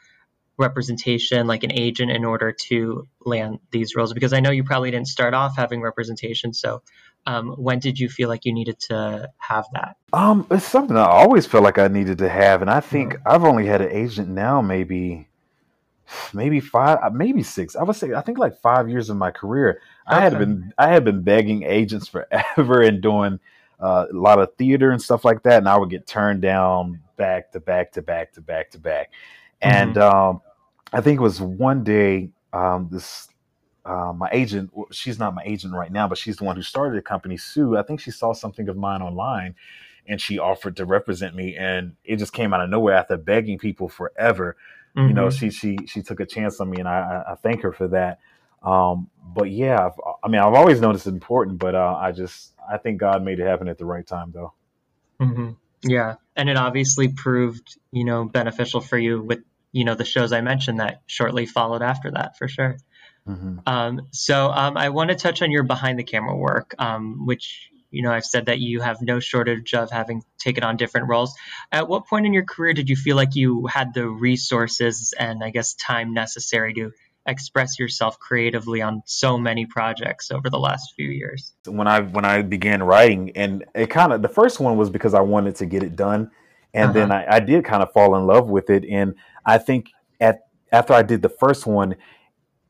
representation 0.58 1.48
like 1.48 1.63
an 1.63 1.72
agent 1.72 2.12
in 2.12 2.24
order 2.24 2.52
to 2.52 3.08
land 3.25 3.60
these 3.72 3.96
roles 3.96 4.13
because 4.13 4.34
i 4.34 4.40
know 4.40 4.52
you 4.52 4.63
probably 4.63 4.92
didn't 4.92 5.08
start 5.08 5.34
off 5.34 5.58
having 5.58 5.82
representation 5.82 6.54
so 6.54 6.82
um, 7.25 7.52
when 7.52 7.80
did 7.80 8.00
you 8.00 8.10
feel 8.10 8.30
like 8.30 8.46
you 8.46 8.54
needed 8.54 8.80
to 8.82 9.30
have 9.38 9.66
that? 9.74 9.98
Um, 10.12 10.46
it's 10.52 10.66
something 10.66 10.98
I 10.98 11.06
always 11.06 11.46
felt 11.46 11.63
like 11.63 11.78
I 11.78 11.88
needed 11.88 12.18
to 12.20 12.30
have, 12.30 12.62
and 12.62 12.70
I 12.70 12.80
think 12.80 13.13
mm-hmm. 13.13 13.28
I've 13.28 13.44
only 13.44 13.66
had 13.66 13.82
an 13.82 13.92
agent 13.92 14.30
now, 14.30 14.62
maybe, 14.62 15.28
maybe 16.34 16.60
five, 16.60 17.00
uh, 17.02 17.10
maybe 17.12 17.44
six. 17.44 17.75
I 17.75 17.84
would 17.84 17.96
say 17.96 18.13
I 18.13 18.22
think 18.22 18.38
like 18.38 18.60
five 18.60 18.90
years 18.90 19.10
of 19.10 19.18
my 19.18 19.32
career. 19.32 19.82
Okay. 20.08 20.18
I 20.18 20.20
had 20.20 20.38
been 20.38 20.74
I 20.78 20.90
had 20.90 21.06
been 21.06 21.24
begging 21.24 21.63
agents 21.63 22.08
forever 22.08 22.82
and 22.82 23.02
doing 23.02 23.40
uh, 23.80 24.06
a 24.12 24.15
lot 24.15 24.39
of 24.39 24.53
theater 24.56 24.92
and 24.92 25.01
stuff 25.01 25.25
like 25.25 25.44
that, 25.44 25.58
and 25.58 25.70
I 25.70 25.77
would 25.77 25.89
get 25.89 26.08
turned 26.08 26.42
down 26.42 27.01
back 27.18 27.51
to 27.51 27.60
back 27.60 27.92
to 27.94 28.01
back 28.01 28.34
to 28.34 28.42
back 28.42 28.72
to 28.72 28.80
back. 28.80 29.12
And 29.62 29.96
mm-hmm. 29.96 30.15
um, 30.15 30.42
I 30.92 31.01
think 31.01 31.20
it 31.20 31.24
was 31.24 31.42
one 31.42 31.84
day 31.84 32.30
um, 32.53 32.88
this 32.92 33.27
uh, 33.86 34.13
my 34.15 34.30
agent, 34.32 34.72
she's 34.92 35.20
not 35.20 35.36
my 35.36 35.44
agent 35.46 35.74
right 35.74 35.92
now, 35.92 36.08
but 36.08 36.18
she's 36.18 36.38
the 36.38 36.44
one 36.44 36.56
who 36.56 36.62
started 36.62 36.98
the 36.98 37.01
company, 37.01 37.36
Sue. 37.36 37.77
I 37.77 37.84
think 37.84 38.00
she 38.00 38.12
saw 38.12 38.34
something 38.34 38.70
of 38.70 38.77
mine 38.77 39.01
online 39.01 39.56
and 40.08 40.22
she 40.22 40.39
offered 40.39 40.77
to 40.77 40.86
represent 40.86 41.36
me. 41.36 41.56
And 41.58 41.94
it 42.06 42.18
just 42.18 42.34
came 42.34 42.53
out 42.53 42.62
of 42.62 42.70
nowhere 42.70 42.96
after 42.96 43.18
begging 43.18 43.58
people 43.58 43.89
forever. 43.89 44.56
Mm-hmm. 44.96 45.08
You 45.10 45.13
know, 45.13 45.27
mm-hmm. 45.27 45.38
she, 45.38 45.50
she, 45.50 45.77
she 45.86 46.01
took 46.01 46.22
a 46.22 46.25
chance 46.25 46.60
on 46.62 46.70
me 46.70 46.77
and 46.77 46.88
I, 46.88 47.24
I 47.27 47.36
thank 47.36 47.62
her 47.62 47.74
for 47.74 47.89
that. 47.89 48.20
Um, 48.63 49.10
but 49.36 49.51
yeah, 49.51 49.88
I've, 49.88 50.00
i 50.24 50.30
mean, 50.30 50.39
I've 50.39 50.53
always 50.53 50.80
known 50.80 50.96
it's 50.96 51.06
important, 51.06 51.58
but 51.58 51.75
uh, 51.75 51.98
I 52.00 52.13
just, 52.13 52.52
I 52.72 52.77
think 52.77 53.00
God 53.00 53.24
made 53.24 53.39
it 53.39 53.48
happen 53.48 53.67
at 53.67 53.77
the 53.77 53.86
right 53.86 54.05
time 54.05 54.32
though. 54.34 54.53
Mm-hmm. 55.20 55.51
Yeah. 55.84 56.15
And 56.36 56.50
it 56.50 56.58
obviously 56.58 57.10
proved, 57.10 57.77
you 57.91 58.05
know, 58.05 58.25
beneficial 58.25 58.82
for 58.82 58.98
you 58.98 59.22
with, 59.22 59.39
you 59.72 59.86
know, 59.86 59.96
the 59.96 60.05
shows 60.05 60.32
I 60.32 60.41
mentioned 60.41 60.79
that 60.79 61.01
shortly 61.05 61.46
followed 61.46 61.82
after 61.82 62.12
that 62.12 62.38
for 62.38 62.48
sure. 62.48 62.77
Mm-hmm. 63.27 63.60
Um, 63.65 64.08
so 64.12 64.50
um, 64.50 64.77
I 64.77 64.89
want 64.89 65.10
to 65.10 65.15
touch 65.15 65.41
on 65.41 65.51
your 65.51 65.63
behind 65.63 65.98
the 65.98 66.03
camera 66.03 66.36
work, 66.36 66.75
um, 66.77 67.25
which 67.25 67.70
you 67.89 68.01
know 68.01 68.12
I've 68.12 68.25
said 68.25 68.48
that 68.48 68.60
you 68.60 68.82
have 68.82 69.01
no 69.01 69.20
shortage 69.20 69.74
of 69.74 69.91
having 69.91 70.24
taken 70.38 70.63
on 70.63 70.77
different 70.77 71.08
roles. 71.08 71.34
At 71.72 71.88
what 71.88 72.08
point 72.08 72.25
in 72.25 72.34
your 72.34 72.43
career 72.43 72.74
did 72.74 72.89
you 72.89 72.96
feel 72.96 73.15
like 73.15 73.36
you 73.36 73.65
had 73.67 73.93
the 73.93 74.08
resources 74.08 75.13
and 75.17 75.43
I 75.43 75.51
guess 75.51 75.74
time 75.74 76.13
necessary 76.13 76.74
to 76.74 76.91
express 77.25 77.80
yourself 77.80 78.20
creatively 78.20 78.82
on 78.82 79.01
so 79.06 79.38
many 79.38 79.65
projects 79.65 80.32
over 80.32 80.50
the 80.50 80.60
last 80.60 80.94
few 80.96 81.10
years? 81.10 81.53
When 81.65 81.88
I 81.88 82.01
when 82.01 82.25
I 82.25 82.42
began 82.42 82.84
writing, 82.84 83.32
and 83.36 83.63
it 83.75 83.89
kind 83.89 84.13
of 84.13 84.22
the 84.22 84.30
first 84.30 84.60
one 84.60 84.77
was 84.77 84.89
because 84.89 85.13
I 85.13 85.22
wanted 85.22 85.56
to 85.58 85.65
get 85.65 85.84
it 85.84 85.96
done, 85.96 86.32
and 86.74 86.89
uh-huh. 86.89 86.94
then 86.94 87.12
I, 87.12 87.36
I 87.36 87.39
did 87.39 87.65
kind 87.65 87.84
of 87.84 87.92
fall 87.92 88.15
in 88.15 88.25
love 88.25 88.50
with 88.50 88.70
it, 88.70 88.86
and 88.89 89.15
I 89.46 89.58
think 89.58 89.89
at 90.20 90.42
after 90.72 90.94
I 90.94 91.03
did 91.03 91.22
the 91.22 91.30
first 91.30 91.65
one, 91.65 91.96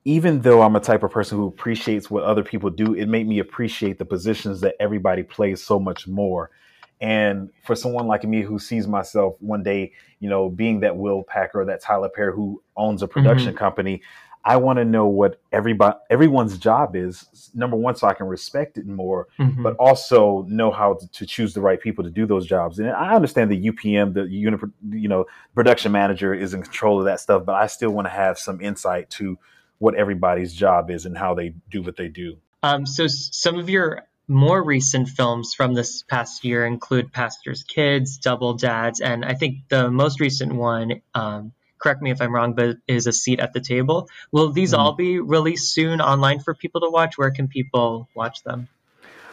even 0.05 0.41
though 0.41 0.61
I'm 0.61 0.75
a 0.75 0.79
type 0.79 1.03
of 1.03 1.11
person 1.11 1.37
who 1.37 1.47
appreciates 1.47 2.09
what 2.09 2.23
other 2.23 2.43
people 2.43 2.69
do, 2.69 2.93
it 2.93 3.07
made 3.07 3.27
me 3.27 3.39
appreciate 3.39 3.97
the 3.97 4.05
positions 4.05 4.61
that 4.61 4.75
everybody 4.79 5.23
plays 5.23 5.63
so 5.63 5.79
much 5.79 6.07
more. 6.07 6.51
And 6.99 7.49
for 7.65 7.75
someone 7.75 8.07
like 8.07 8.23
me 8.23 8.41
who 8.41 8.59
sees 8.59 8.87
myself 8.87 9.35
one 9.39 9.63
day, 9.63 9.93
you 10.19 10.29
know, 10.29 10.49
being 10.49 10.81
that 10.81 10.95
Will 10.95 11.23
Packer 11.23 11.61
or 11.61 11.65
that 11.65 11.81
Tyler 11.81 12.09
Perry 12.09 12.33
who 12.33 12.61
owns 12.77 13.01
a 13.01 13.07
production 13.07 13.49
mm-hmm. 13.49 13.57
company, 13.57 14.01
I 14.45 14.57
want 14.57 14.77
to 14.77 14.85
know 14.85 15.07
what 15.07 15.39
everybody 15.51 15.97
everyone's 16.09 16.57
job 16.57 16.95
is. 16.95 17.49
Number 17.53 17.77
one, 17.77 17.95
so 17.95 18.07
I 18.07 18.13
can 18.13 18.27
respect 18.27 18.77
it 18.77 18.85
more, 18.85 19.27
mm-hmm. 19.39 19.63
but 19.63 19.75
also 19.77 20.45
know 20.49 20.71
how 20.71 20.95
to, 20.95 21.07
to, 21.07 21.25
choose 21.25 21.53
the 21.53 21.61
right 21.61 21.79
people 21.79 22.03
to 22.03 22.09
do 22.09 22.25
those 22.25 22.45
jobs. 22.45 22.79
And 22.79 22.89
I 22.89 23.15
understand 23.15 23.51
the 23.51 23.69
UPM, 23.71 24.13
the 24.13 24.23
unit 24.23 24.59
you 24.89 25.07
know 25.07 25.25
production 25.55 25.91
manager, 25.91 26.33
is 26.33 26.53
in 26.53 26.61
control 26.61 26.99
of 26.99 27.05
that 27.05 27.19
stuff, 27.19 27.45
but 27.45 27.55
I 27.55 27.67
still 27.67 27.91
want 27.91 28.05
to 28.05 28.11
have 28.11 28.37
some 28.37 28.59
insight 28.59 29.09
to 29.11 29.37
what 29.79 29.95
everybody's 29.95 30.53
job 30.53 30.89
is 30.89 31.05
and 31.05 31.17
how 31.17 31.33
they 31.33 31.53
do 31.69 31.81
what 31.81 31.95
they 31.95 32.07
do. 32.07 32.37
Um, 32.63 32.85
so 32.85 33.07
some 33.07 33.59
of 33.59 33.69
your 33.69 34.07
more 34.27 34.63
recent 34.63 35.09
films 35.09 35.53
from 35.53 35.73
this 35.73 36.03
past 36.03 36.43
year 36.43 36.65
include 36.65 37.11
Pastor's 37.11 37.63
Kids, 37.63 38.17
Double 38.17 38.53
Dads, 38.53 39.01
and 39.01 39.25
I 39.25 39.33
think 39.33 39.67
the 39.69 39.91
most 39.91 40.19
recent 40.19 40.53
one, 40.53 41.01
um, 41.13 41.51
correct 41.83 42.01
me 42.01 42.09
if 42.09 42.21
I'm 42.21 42.33
wrong, 42.33 42.53
but 42.53 42.77
is 42.87 43.05
A 43.05 43.13
Seat 43.13 43.41
at 43.41 43.51
the 43.53 43.59
Table. 43.59 44.07
Will 44.31 44.51
these 44.51 44.71
mm-hmm. 44.71 44.81
all 44.81 44.93
be 44.93 45.19
released 45.19 45.73
soon 45.73 45.99
online 45.99 46.39
for 46.39 46.55
people 46.55 46.81
to 46.81 46.89
watch? 46.89 47.17
Where 47.17 47.29
can 47.29 47.49
people 47.49 48.07
watch 48.15 48.41
them? 48.43 48.69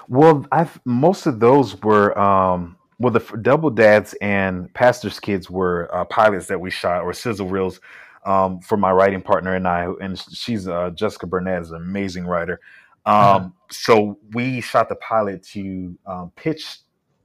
Well, 0.09 0.45
I've 0.50 0.80
most 0.85 1.26
of 1.26 1.38
those 1.38 1.80
were 1.80 2.19
um, 2.19 2.76
well, 2.99 3.12
the 3.12 3.21
Double 3.40 3.71
Dads 3.71 4.14
and 4.21 4.73
Pastor's 4.75 5.21
Kids 5.21 5.49
were 5.49 5.88
uh, 5.95 6.04
pilots 6.04 6.49
that 6.49 6.61
we 6.61 6.71
shot 6.71 7.04
or 7.04 7.12
sizzle 7.12 7.49
reels 7.49 7.80
um, 8.26 8.61
for 8.61 8.76
my 8.76 8.90
writing 8.90 9.23
partner 9.23 9.54
and 9.54 9.66
I, 9.66 9.87
and 10.00 10.19
she's 10.33 10.66
uh, 10.66 10.90
Jessica 10.90 11.26
Burnett 11.26 11.62
is 11.62 11.71
an 11.71 11.76
amazing 11.76 12.26
writer. 12.26 12.61
Um, 13.07 13.14
uh-huh. 13.14 13.49
So 13.73 14.19
we 14.33 14.61
shot 14.61 14.88
the 14.88 14.97
pilot 14.97 15.45
to 15.52 15.97
um, 16.04 16.33
pitch 16.35 16.80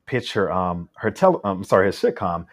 pitch 0.05 0.34
her 0.34 0.51
um 0.51 0.89
her 0.96 1.10
tele 1.10 1.39
um 1.44 1.63
sorry 1.63 1.88
her 1.88 1.91
sitcom. 1.91 2.46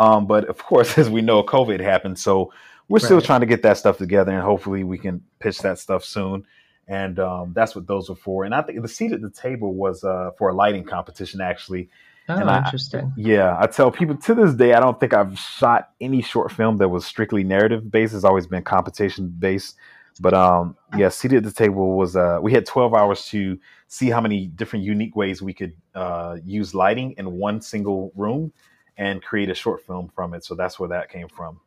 Um, 0.00 0.26
but 0.26 0.46
of 0.46 0.58
course, 0.58 0.98
as 0.98 1.08
we 1.08 1.20
know, 1.20 1.44
COVID 1.44 1.78
happened, 1.78 2.18
so 2.18 2.52
we're 2.88 2.96
right. 2.96 3.04
still 3.04 3.20
trying 3.20 3.40
to 3.40 3.46
get 3.46 3.62
that 3.62 3.76
stuff 3.76 3.98
together, 3.98 4.32
and 4.32 4.42
hopefully 4.42 4.82
we 4.82 4.98
can 4.98 5.22
pitch 5.38 5.58
that 5.58 5.78
stuff 5.78 6.04
soon. 6.04 6.44
And 6.88 7.20
um, 7.20 7.52
that's 7.54 7.76
what 7.76 7.86
those 7.86 8.10
are 8.10 8.16
for. 8.16 8.44
And 8.44 8.52
I 8.52 8.62
think 8.62 8.82
the 8.82 8.88
seat 8.88 9.12
at 9.12 9.22
the 9.22 9.30
table 9.30 9.74
was 9.74 10.02
uh, 10.02 10.30
for 10.36 10.48
a 10.48 10.54
lighting 10.54 10.82
competition, 10.82 11.40
actually. 11.40 11.88
Oh, 12.28 12.34
and 12.34 12.50
interesting. 12.50 13.12
Yeah, 13.16 13.56
I 13.60 13.68
tell 13.68 13.92
people 13.92 14.16
to 14.16 14.34
this 14.34 14.54
day, 14.54 14.72
I 14.72 14.80
don't 14.80 14.98
think 14.98 15.14
I've 15.14 15.38
shot 15.38 15.90
any 16.00 16.20
short 16.20 16.50
film 16.50 16.78
that 16.78 16.88
was 16.88 17.06
strictly 17.06 17.44
narrative 17.44 17.92
based. 17.92 18.12
It's 18.12 18.24
always 18.24 18.48
been 18.48 18.64
competition 18.64 19.32
based. 19.38 19.76
But 20.18 20.34
um, 20.34 20.76
yeah, 20.96 21.10
seated 21.10 21.38
at 21.38 21.44
the 21.44 21.52
table 21.52 21.96
was 21.96 22.16
uh, 22.16 22.40
we 22.42 22.52
had 22.52 22.66
12 22.66 22.92
hours 22.92 23.26
to 23.26 23.58
see 23.86 24.10
how 24.10 24.20
many 24.20 24.46
different 24.46 24.84
unique 24.84 25.14
ways 25.14 25.40
we 25.42 25.54
could 25.54 25.74
uh, 25.94 26.38
use 26.44 26.74
lighting 26.74 27.14
in 27.18 27.32
one 27.32 27.60
single 27.60 28.12
room 28.16 28.52
and 29.00 29.22
create 29.22 29.48
a 29.48 29.54
short 29.54 29.86
film 29.86 30.12
from 30.14 30.34
it. 30.34 30.44
So 30.44 30.54
that's 30.54 30.78
where 30.78 30.90
that 30.90 31.10
came 31.10 31.28
from. 31.28 31.60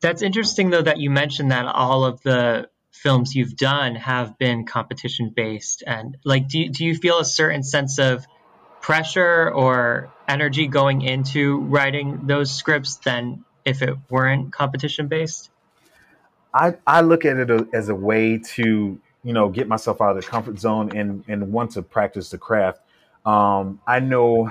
That's 0.00 0.22
interesting, 0.22 0.70
though, 0.70 0.82
that 0.82 0.98
you 0.98 1.10
mentioned 1.10 1.52
that 1.52 1.66
all 1.66 2.04
of 2.04 2.22
the 2.22 2.70
films 2.90 3.34
you've 3.34 3.54
done 3.54 3.94
have 3.94 4.38
been 4.38 4.64
competition 4.64 5.30
based. 5.36 5.84
And 5.86 6.16
like, 6.24 6.48
do 6.48 6.58
you, 6.58 6.70
do 6.70 6.84
you 6.86 6.94
feel 6.94 7.18
a 7.18 7.24
certain 7.24 7.62
sense 7.62 7.98
of 7.98 8.26
pressure 8.80 9.50
or 9.50 10.10
energy 10.26 10.68
going 10.68 11.02
into 11.02 11.58
writing 11.60 12.26
those 12.26 12.50
scripts 12.50 12.96
than 12.96 13.44
if 13.66 13.82
it 13.82 13.94
weren't 14.08 14.50
competition 14.50 15.08
based? 15.08 15.50
I, 16.54 16.76
I 16.86 17.02
look 17.02 17.26
at 17.26 17.36
it 17.36 17.68
as 17.74 17.90
a 17.90 17.94
way 17.94 18.38
to 18.38 18.98
you 19.22 19.32
know 19.34 19.50
get 19.50 19.68
myself 19.68 20.00
out 20.00 20.16
of 20.16 20.24
the 20.24 20.28
comfort 20.28 20.58
zone 20.58 20.96
and 20.96 21.24
and 21.28 21.52
want 21.52 21.72
to 21.72 21.82
practice 21.82 22.30
the 22.30 22.38
craft. 22.38 22.80
Um, 23.26 23.80
I 23.86 24.00
know, 24.00 24.50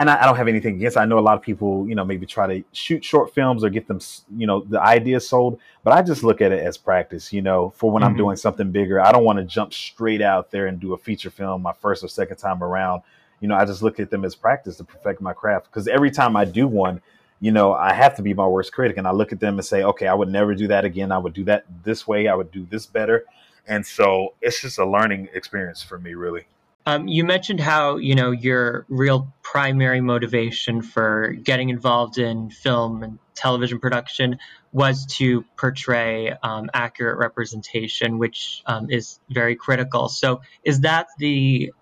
and 0.00 0.08
I, 0.08 0.22
I, 0.22 0.24
don't 0.24 0.36
have 0.36 0.48
anything 0.48 0.76
against. 0.76 0.96
I 0.96 1.04
know 1.04 1.18
a 1.18 1.20
lot 1.20 1.36
of 1.36 1.42
people 1.42 1.86
you 1.86 1.94
know 1.94 2.04
maybe 2.04 2.26
try 2.26 2.46
to 2.46 2.64
shoot 2.72 3.04
short 3.04 3.32
films 3.34 3.62
or 3.62 3.68
get 3.68 3.86
them 3.86 4.00
you 4.36 4.46
know 4.46 4.60
the 4.62 4.80
idea 4.80 5.20
sold, 5.20 5.60
but 5.84 5.92
I 5.92 6.02
just 6.02 6.24
look 6.24 6.40
at 6.40 6.50
it 6.50 6.64
as 6.64 6.76
practice. 6.76 7.32
You 7.32 7.42
know, 7.42 7.70
for 7.76 7.90
when 7.90 8.02
mm-hmm. 8.02 8.10
I'm 8.10 8.16
doing 8.16 8.36
something 8.36 8.72
bigger, 8.72 9.00
I 9.00 9.12
don't 9.12 9.24
want 9.24 9.38
to 9.38 9.44
jump 9.44 9.72
straight 9.72 10.22
out 10.22 10.50
there 10.50 10.66
and 10.66 10.80
do 10.80 10.94
a 10.94 10.98
feature 10.98 11.30
film 11.30 11.62
my 11.62 11.74
first 11.74 12.02
or 12.02 12.08
second 12.08 12.38
time 12.38 12.64
around. 12.64 13.02
You 13.40 13.48
know, 13.48 13.54
I 13.54 13.64
just 13.64 13.82
look 13.82 14.00
at 14.00 14.10
them 14.10 14.24
as 14.24 14.34
practice 14.34 14.78
to 14.78 14.84
perfect 14.84 15.20
my 15.20 15.34
craft 15.34 15.66
because 15.66 15.86
every 15.86 16.10
time 16.10 16.34
I 16.34 16.46
do 16.46 16.66
one, 16.66 17.00
you 17.40 17.52
know, 17.52 17.74
I 17.74 17.92
have 17.92 18.16
to 18.16 18.22
be 18.22 18.34
my 18.34 18.46
worst 18.46 18.72
critic. 18.72 18.96
And 18.96 19.06
I 19.06 19.12
look 19.12 19.32
at 19.32 19.40
them 19.40 19.58
and 19.58 19.64
say, 19.64 19.82
okay, 19.82 20.06
I 20.06 20.14
would 20.14 20.28
never 20.28 20.54
do 20.54 20.66
that 20.68 20.84
again. 20.84 21.12
I 21.12 21.18
would 21.18 21.32
do 21.34 21.44
that 21.44 21.64
this 21.84 22.06
way. 22.06 22.28
I 22.28 22.34
would 22.34 22.50
do 22.50 22.66
this 22.70 22.86
better. 22.86 23.24
And 23.66 23.86
so 23.86 24.34
it's 24.40 24.60
just 24.60 24.78
a 24.78 24.84
learning 24.84 25.28
experience 25.34 25.82
for 25.82 25.98
me, 25.98 26.14
really. 26.14 26.46
Um, 26.86 27.08
you 27.08 27.24
mentioned 27.24 27.60
how, 27.60 27.96
you 27.96 28.14
know, 28.14 28.30
your 28.30 28.86
real 28.88 29.32
primary 29.42 30.00
motivation 30.00 30.82
for 30.82 31.32
getting 31.32 31.68
involved 31.68 32.18
in 32.18 32.50
film 32.50 33.02
and 33.02 33.18
television 33.34 33.80
production 33.80 34.38
was 34.72 35.06
to 35.06 35.44
portray 35.56 36.32
um, 36.42 36.70
accurate 36.72 37.18
representation, 37.18 38.18
which 38.18 38.62
um, 38.66 38.90
is 38.90 39.18
very 39.28 39.56
critical. 39.56 40.08
So 40.08 40.42
is 40.64 40.80
that 40.80 41.08
the 41.18 41.72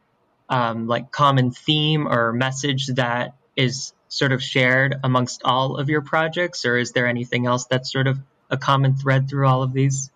um, 0.48 0.86
like 0.86 1.10
common 1.10 1.50
theme 1.50 2.08
or 2.08 2.32
message 2.32 2.86
that 2.88 3.34
is 3.56 3.92
sort 4.08 4.32
of 4.32 4.42
shared 4.42 4.96
amongst 5.04 5.42
all 5.44 5.76
of 5.76 5.88
your 5.88 6.00
projects, 6.00 6.64
or 6.64 6.76
is 6.78 6.92
there 6.92 7.06
anything 7.06 7.46
else 7.46 7.66
that's 7.66 7.92
sort 7.92 8.06
of 8.06 8.18
a 8.50 8.56
common 8.56 8.96
thread 8.96 9.28
through 9.28 9.46
all 9.46 9.62
of 9.62 9.72
these? 9.72 10.10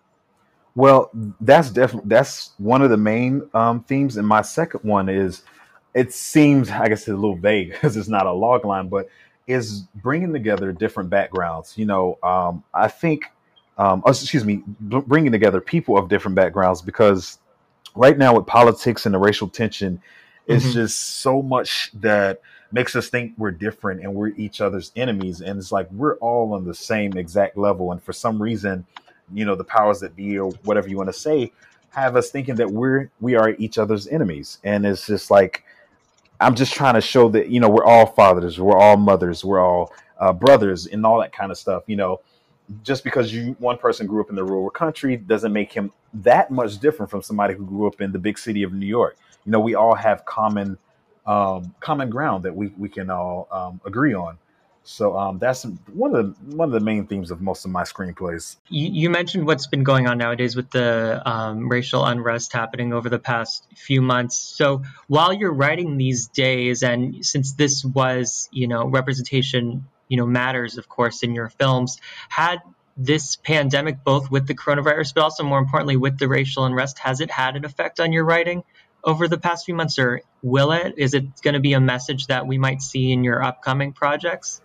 Well, 0.75 1.11
that's 1.39 1.69
definitely 1.69 2.09
that's 2.09 2.51
one 2.57 2.81
of 2.81 2.89
the 2.89 2.97
main 2.97 3.47
um, 3.53 3.83
themes, 3.83 4.17
and 4.17 4.27
my 4.27 4.41
second 4.41 4.81
one 4.83 5.07
is 5.07 5.43
it 5.93 6.11
seems 6.11 6.69
I 6.71 6.87
guess 6.87 7.01
it's 7.01 7.09
a 7.09 7.15
little 7.15 7.35
vague 7.35 7.69
because 7.71 7.95
it's 7.95 8.09
not 8.09 8.25
a 8.25 8.31
log 8.31 8.65
line, 8.65 8.89
but 8.89 9.07
is 9.47 9.81
bringing 9.95 10.33
together 10.33 10.71
different 10.71 11.09
backgrounds. 11.09 11.77
You 11.77 11.85
know, 11.85 12.17
um, 12.23 12.63
I 12.73 12.87
think, 12.87 13.25
um, 13.77 14.01
oh, 14.05 14.09
excuse 14.09 14.45
me, 14.45 14.63
bringing 14.79 15.31
together 15.31 15.61
people 15.61 15.97
of 15.97 16.09
different 16.09 16.35
backgrounds 16.35 16.81
because 16.81 17.39
right 17.95 18.17
now 18.17 18.35
with 18.35 18.47
politics 18.47 19.05
and 19.05 19.13
the 19.13 19.19
racial 19.19 19.47
tension, 19.47 20.01
it's 20.47 20.63
mm-hmm. 20.63 20.73
just 20.73 20.99
so 21.19 21.41
much 21.41 21.91
that 21.95 22.41
makes 22.71 22.95
us 22.95 23.07
think 23.09 23.33
we're 23.37 23.51
different 23.51 24.01
and 24.01 24.13
we're 24.13 24.29
each 24.29 24.59
other's 24.59 24.91
enemies. 24.95 25.41
And 25.41 25.59
it's 25.59 25.71
like 25.71 25.89
we're 25.91 26.15
all 26.17 26.53
on 26.53 26.65
the 26.65 26.73
same 26.73 27.17
exact 27.17 27.57
level. 27.57 27.91
And 27.91 28.01
for 28.01 28.13
some 28.13 28.41
reason, 28.41 28.85
you 29.33 29.45
know, 29.45 29.55
the 29.55 29.63
powers 29.63 29.99
that 29.99 30.15
be 30.15 30.37
or 30.37 30.51
whatever 30.63 30.87
you 30.89 30.97
want 30.97 31.09
to 31.09 31.13
say 31.13 31.51
have 31.89 32.15
us 32.15 32.31
thinking 32.31 32.55
that 32.55 32.69
we're 32.69 33.09
we 33.21 33.35
are 33.35 33.55
each 33.59 33.77
other's 33.77 34.07
enemies. 34.07 34.59
And 34.63 34.85
it's 34.85 35.05
just 35.05 35.29
like 35.29 35.63
I'm 36.39 36.55
just 36.55 36.73
trying 36.73 36.95
to 36.95 37.01
show 37.01 37.29
that, 37.29 37.49
you 37.49 37.59
know, 37.59 37.69
we're 37.69 37.85
all 37.85 38.05
fathers, 38.05 38.59
we're 38.59 38.77
all 38.77 38.97
mothers, 38.97 39.45
we're 39.45 39.63
all 39.63 39.93
uh, 40.19 40.33
brothers 40.33 40.87
and 40.87 41.05
all 41.05 41.19
that 41.19 41.31
kind 41.33 41.51
of 41.51 41.57
stuff, 41.57 41.83
you 41.87 41.95
know 41.95 42.19
just 42.83 43.03
because 43.03 43.33
you 43.33 43.55
one 43.59 43.77
person 43.77 44.07
grew 44.07 44.21
up 44.21 44.29
in 44.29 44.35
the 44.35 44.43
rural 44.43 44.69
country 44.69 45.17
doesn't 45.17 45.53
make 45.53 45.71
him 45.71 45.91
that 46.13 46.49
much 46.49 46.79
different 46.79 47.09
from 47.09 47.21
somebody 47.21 47.53
who 47.53 47.65
grew 47.65 47.87
up 47.87 48.01
in 48.01 48.11
the 48.11 48.19
big 48.19 48.37
city 48.37 48.63
of 48.63 48.73
New 48.73 48.85
York. 48.85 49.17
You 49.45 49.51
know, 49.51 49.59
we 49.59 49.75
all 49.75 49.95
have 49.95 50.25
common 50.25 50.77
um, 51.25 51.73
common 51.79 52.09
ground 52.09 52.43
that 52.43 52.55
we 52.55 52.73
we 52.77 52.89
can 52.89 53.09
all 53.09 53.47
um, 53.51 53.81
agree 53.85 54.13
on. 54.13 54.37
So 54.83 55.17
um, 55.17 55.39
that's 55.39 55.63
one 55.93 56.13
of 56.13 56.35
the 56.49 56.55
one 56.55 56.67
of 56.67 56.73
the 56.73 56.81
main 56.81 57.07
themes 57.07 57.31
of 57.31 57.41
most 57.41 57.63
of 57.63 57.71
my 57.71 57.83
screenplays. 57.83 58.57
You, 58.69 58.89
you 58.91 59.09
mentioned 59.09 59.45
what's 59.45 59.67
been 59.67 59.83
going 59.83 60.07
on 60.07 60.17
nowadays 60.17 60.55
with 60.55 60.69
the 60.71 61.21
um, 61.25 61.69
racial 61.69 62.05
unrest 62.05 62.51
happening 62.51 62.91
over 62.91 63.09
the 63.09 63.19
past 63.19 63.65
few 63.75 64.01
months. 64.01 64.37
So 64.37 64.83
while 65.07 65.31
you're 65.31 65.53
writing 65.53 65.97
these 65.97 66.27
days, 66.27 66.83
and 66.83 67.25
since 67.25 67.53
this 67.53 67.85
was 67.85 68.49
you 68.51 68.67
know 68.67 68.85
representation 68.85 69.87
you 70.09 70.17
know 70.17 70.25
matters, 70.25 70.77
of 70.77 70.89
course, 70.89 71.23
in 71.23 71.33
your 71.33 71.49
films, 71.49 71.97
had 72.27 72.59
this 72.97 73.37
pandemic, 73.37 74.03
both 74.03 74.29
with 74.29 74.47
the 74.47 74.53
coronavirus, 74.53 75.13
but 75.15 75.23
also 75.23 75.43
more 75.43 75.59
importantly 75.59 75.95
with 75.95 76.19
the 76.19 76.27
racial 76.27 76.65
unrest, 76.65 76.99
has 76.99 77.21
it 77.21 77.31
had 77.31 77.55
an 77.55 77.63
effect 77.63 77.99
on 77.99 78.11
your 78.11 78.25
writing? 78.25 78.63
over 79.05 79.27
the 79.27 79.37
past 79.37 79.65
few 79.65 79.75
months, 79.75 79.99
or 79.99 80.21
will 80.41 80.71
it? 80.71 80.93
Is 80.97 81.13
it 81.13 81.41
going 81.41 81.55
to 81.55 81.59
be 81.59 81.73
a 81.73 81.79
message 81.81 82.27
that 82.27 82.47
we 82.47 82.57
might 82.57 82.81
see 82.81 83.11
in 83.11 83.25
your 83.25 83.43
upcoming 83.43 83.91
projects? 83.91 84.61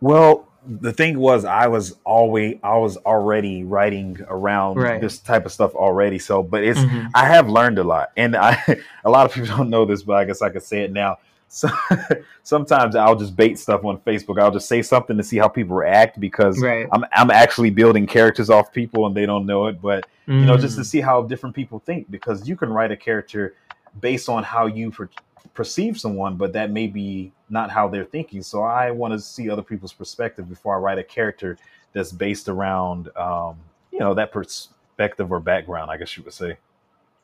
Well, 0.00 0.48
the 0.66 0.92
thing 0.92 1.18
was, 1.18 1.44
I 1.44 1.68
was 1.68 1.96
always 2.04 2.58
I 2.62 2.76
was 2.76 2.96
already 2.98 3.64
writing 3.64 4.18
around 4.28 4.76
right. 4.76 5.00
this 5.00 5.18
type 5.18 5.46
of 5.46 5.52
stuff 5.52 5.74
already. 5.74 6.18
So, 6.18 6.42
but 6.42 6.64
it's 6.64 6.78
mm-hmm. 6.78 7.08
I 7.14 7.26
have 7.26 7.48
learned 7.48 7.78
a 7.78 7.84
lot, 7.84 8.10
and 8.16 8.36
I 8.36 8.62
a 9.04 9.10
lot 9.10 9.26
of 9.26 9.32
people 9.32 9.56
don't 9.56 9.70
know 9.70 9.84
this, 9.84 10.02
but 10.02 10.14
I 10.14 10.24
guess 10.24 10.42
I 10.42 10.50
could 10.50 10.62
say 10.62 10.82
it 10.82 10.92
now. 10.92 11.18
So 11.48 11.68
sometimes 12.42 12.96
I'll 12.96 13.14
just 13.14 13.36
bait 13.36 13.58
stuff 13.58 13.84
on 13.84 13.98
Facebook. 13.98 14.40
I'll 14.40 14.50
just 14.50 14.68
say 14.68 14.82
something 14.82 15.16
to 15.16 15.22
see 15.22 15.36
how 15.38 15.48
people 15.48 15.76
react 15.76 16.18
because 16.18 16.60
right. 16.60 16.88
I'm 16.92 17.04
I'm 17.12 17.30
actually 17.30 17.70
building 17.70 18.06
characters 18.06 18.50
off 18.50 18.72
people 18.72 19.06
and 19.06 19.16
they 19.16 19.26
don't 19.26 19.46
know 19.46 19.66
it. 19.66 19.80
But 19.80 20.06
mm. 20.26 20.40
you 20.40 20.46
know, 20.46 20.56
just 20.56 20.76
to 20.76 20.82
mm. 20.82 20.86
see 20.86 21.00
how 21.00 21.22
different 21.22 21.54
people 21.54 21.78
think 21.78 22.10
because 22.10 22.48
you 22.48 22.56
can 22.56 22.70
write 22.70 22.90
a 22.90 22.96
character 22.96 23.54
based 24.00 24.28
on 24.28 24.42
how 24.42 24.66
you 24.66 24.90
per- 24.90 25.08
perceive 25.54 25.98
someone, 25.98 26.36
but 26.36 26.52
that 26.54 26.70
may 26.70 26.88
be 26.88 27.32
not 27.48 27.70
how 27.70 27.88
they're 27.88 28.04
thinking. 28.04 28.42
So 28.42 28.62
I 28.62 28.90
want 28.90 29.12
to 29.12 29.20
see 29.20 29.50
other 29.50 29.62
people's 29.62 29.92
perspective 29.92 30.48
before 30.48 30.76
I 30.76 30.78
write 30.78 30.98
a 30.98 31.04
character 31.04 31.58
that's 31.92 32.12
based 32.12 32.48
around, 32.48 33.08
um, 33.16 33.56
you 33.90 33.98
know, 33.98 34.14
that 34.14 34.32
perspective 34.32 35.30
or 35.30 35.40
background, 35.40 35.90
I 35.90 35.96
guess 35.96 36.16
you 36.16 36.22
would 36.24 36.34
say. 36.34 36.58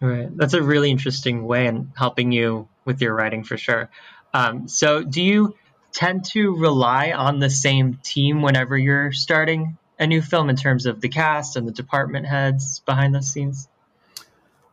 Right. 0.01 0.37
That's 0.37 0.55
a 0.55 0.63
really 0.63 0.91
interesting 0.91 1.45
way 1.45 1.67
in 1.67 1.93
helping 1.97 2.33
you 2.33 2.69
with 2.85 3.01
your 3.01 3.15
writing 3.15 3.45
for 3.45 3.57
sure. 3.57 3.89
Um, 4.35 4.67
so 4.67 5.05
do 5.05 5.23
you 5.23 5.55
tend 5.93 6.25
to 6.25 6.57
rely 6.57 7.13
on 7.13 7.39
the 7.39 7.51
same 7.51 8.01
team 8.03 8.43
whenever 8.43 8.77
you're 8.77 9.13
starting 9.13 9.77
a 9.99 10.07
new 10.07 10.23
film 10.23 10.51
in 10.51 10.57
terms 10.57 10.87
of 10.87 11.01
the 11.01 11.09
cast 11.09 11.57
and 11.57 11.69
the 11.69 11.73
department 11.73 12.27
heads 12.27 12.81
behind 12.81 13.15
the 13.15 13.23
scenes? 13.23 13.69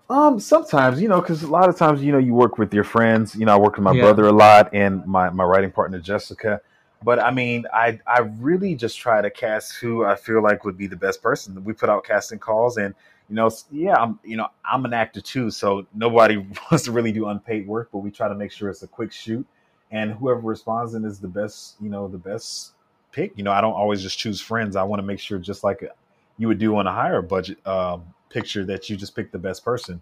Um, 0.10 0.40
sometimes, 0.40 1.00
you 1.02 1.08
know, 1.08 1.22
because 1.22 1.44
a 1.44 1.48
lot 1.48 1.70
of 1.70 1.78
times, 1.78 2.04
you 2.04 2.12
know, 2.12 2.18
you 2.18 2.34
work 2.34 2.58
with 2.58 2.74
your 2.74 2.84
friends. 2.84 3.36
You 3.36 3.46
know, 3.46 3.54
I 3.54 3.58
work 3.58 3.76
with 3.76 3.84
my 3.84 3.94
yeah. 3.94 4.02
brother 4.02 4.28
a 4.28 4.32
lot 4.32 4.74
and 4.74 5.06
my, 5.06 5.30
my 5.30 5.44
writing 5.44 5.72
partner 5.72 6.00
Jessica. 6.00 6.62
But 7.04 7.20
I 7.20 7.32
mean, 7.32 7.66
I 7.74 8.00
I 8.06 8.20
really 8.20 8.76
just 8.76 8.98
try 8.98 9.22
to 9.22 9.30
cast 9.30 9.76
who 9.76 10.04
I 10.04 10.16
feel 10.16 10.44
like 10.44 10.66
would 10.66 10.78
be 10.78 10.88
the 10.88 10.98
best 10.98 11.22
person. 11.22 11.64
We 11.64 11.74
put 11.74 11.90
out 11.90 12.04
casting 12.04 12.40
calls, 12.40 12.78
and 12.78 12.94
you 13.30 13.36
know, 13.36 13.50
yeah, 13.72 13.96
I'm 13.96 14.20
you 14.24 14.36
know 14.36 14.48
I'm 14.70 14.84
an 14.84 14.94
actor 14.94 15.22
too, 15.22 15.50
so 15.50 15.86
nobody 15.94 16.38
wants 16.72 16.84
to 16.86 16.92
really 16.92 17.14
do 17.14 17.28
unpaid 17.28 17.68
work, 17.68 17.90
but 17.94 18.00
we 18.00 18.12
try 18.12 18.28
to 18.28 18.36
make 18.36 18.52
sure 18.52 18.70
it's 18.70 18.84
a 18.84 18.88
quick 18.88 19.14
shoot, 19.14 19.48
and 19.92 20.12
whoever 20.12 20.42
responds 20.42 20.94
and 20.94 21.06
is 21.06 21.20
the 21.20 21.28
best, 21.28 21.76
you 21.80 21.90
know, 21.90 22.10
the 22.10 22.18
best 22.18 22.74
pick. 23.14 23.32
You 23.38 23.44
know, 23.44 23.52
I 23.54 23.62
don't 23.62 23.74
always 23.74 24.02
just 24.02 24.20
choose 24.20 24.42
friends. 24.42 24.76
I 24.76 24.84
want 24.84 25.00
to 25.00 25.06
make 25.06 25.20
sure, 25.20 25.40
just 25.40 25.64
like 25.64 25.82
you 26.38 26.50
would 26.50 26.60
do 26.60 26.76
on 26.76 26.86
a 26.86 26.92
higher 26.92 27.22
budget 27.22 27.66
um, 27.66 28.04
picture 28.30 28.66
that 28.66 28.90
you 28.90 28.96
just 28.96 29.16
pick 29.16 29.32
the 29.32 29.40
best 29.40 29.64
person 29.64 30.02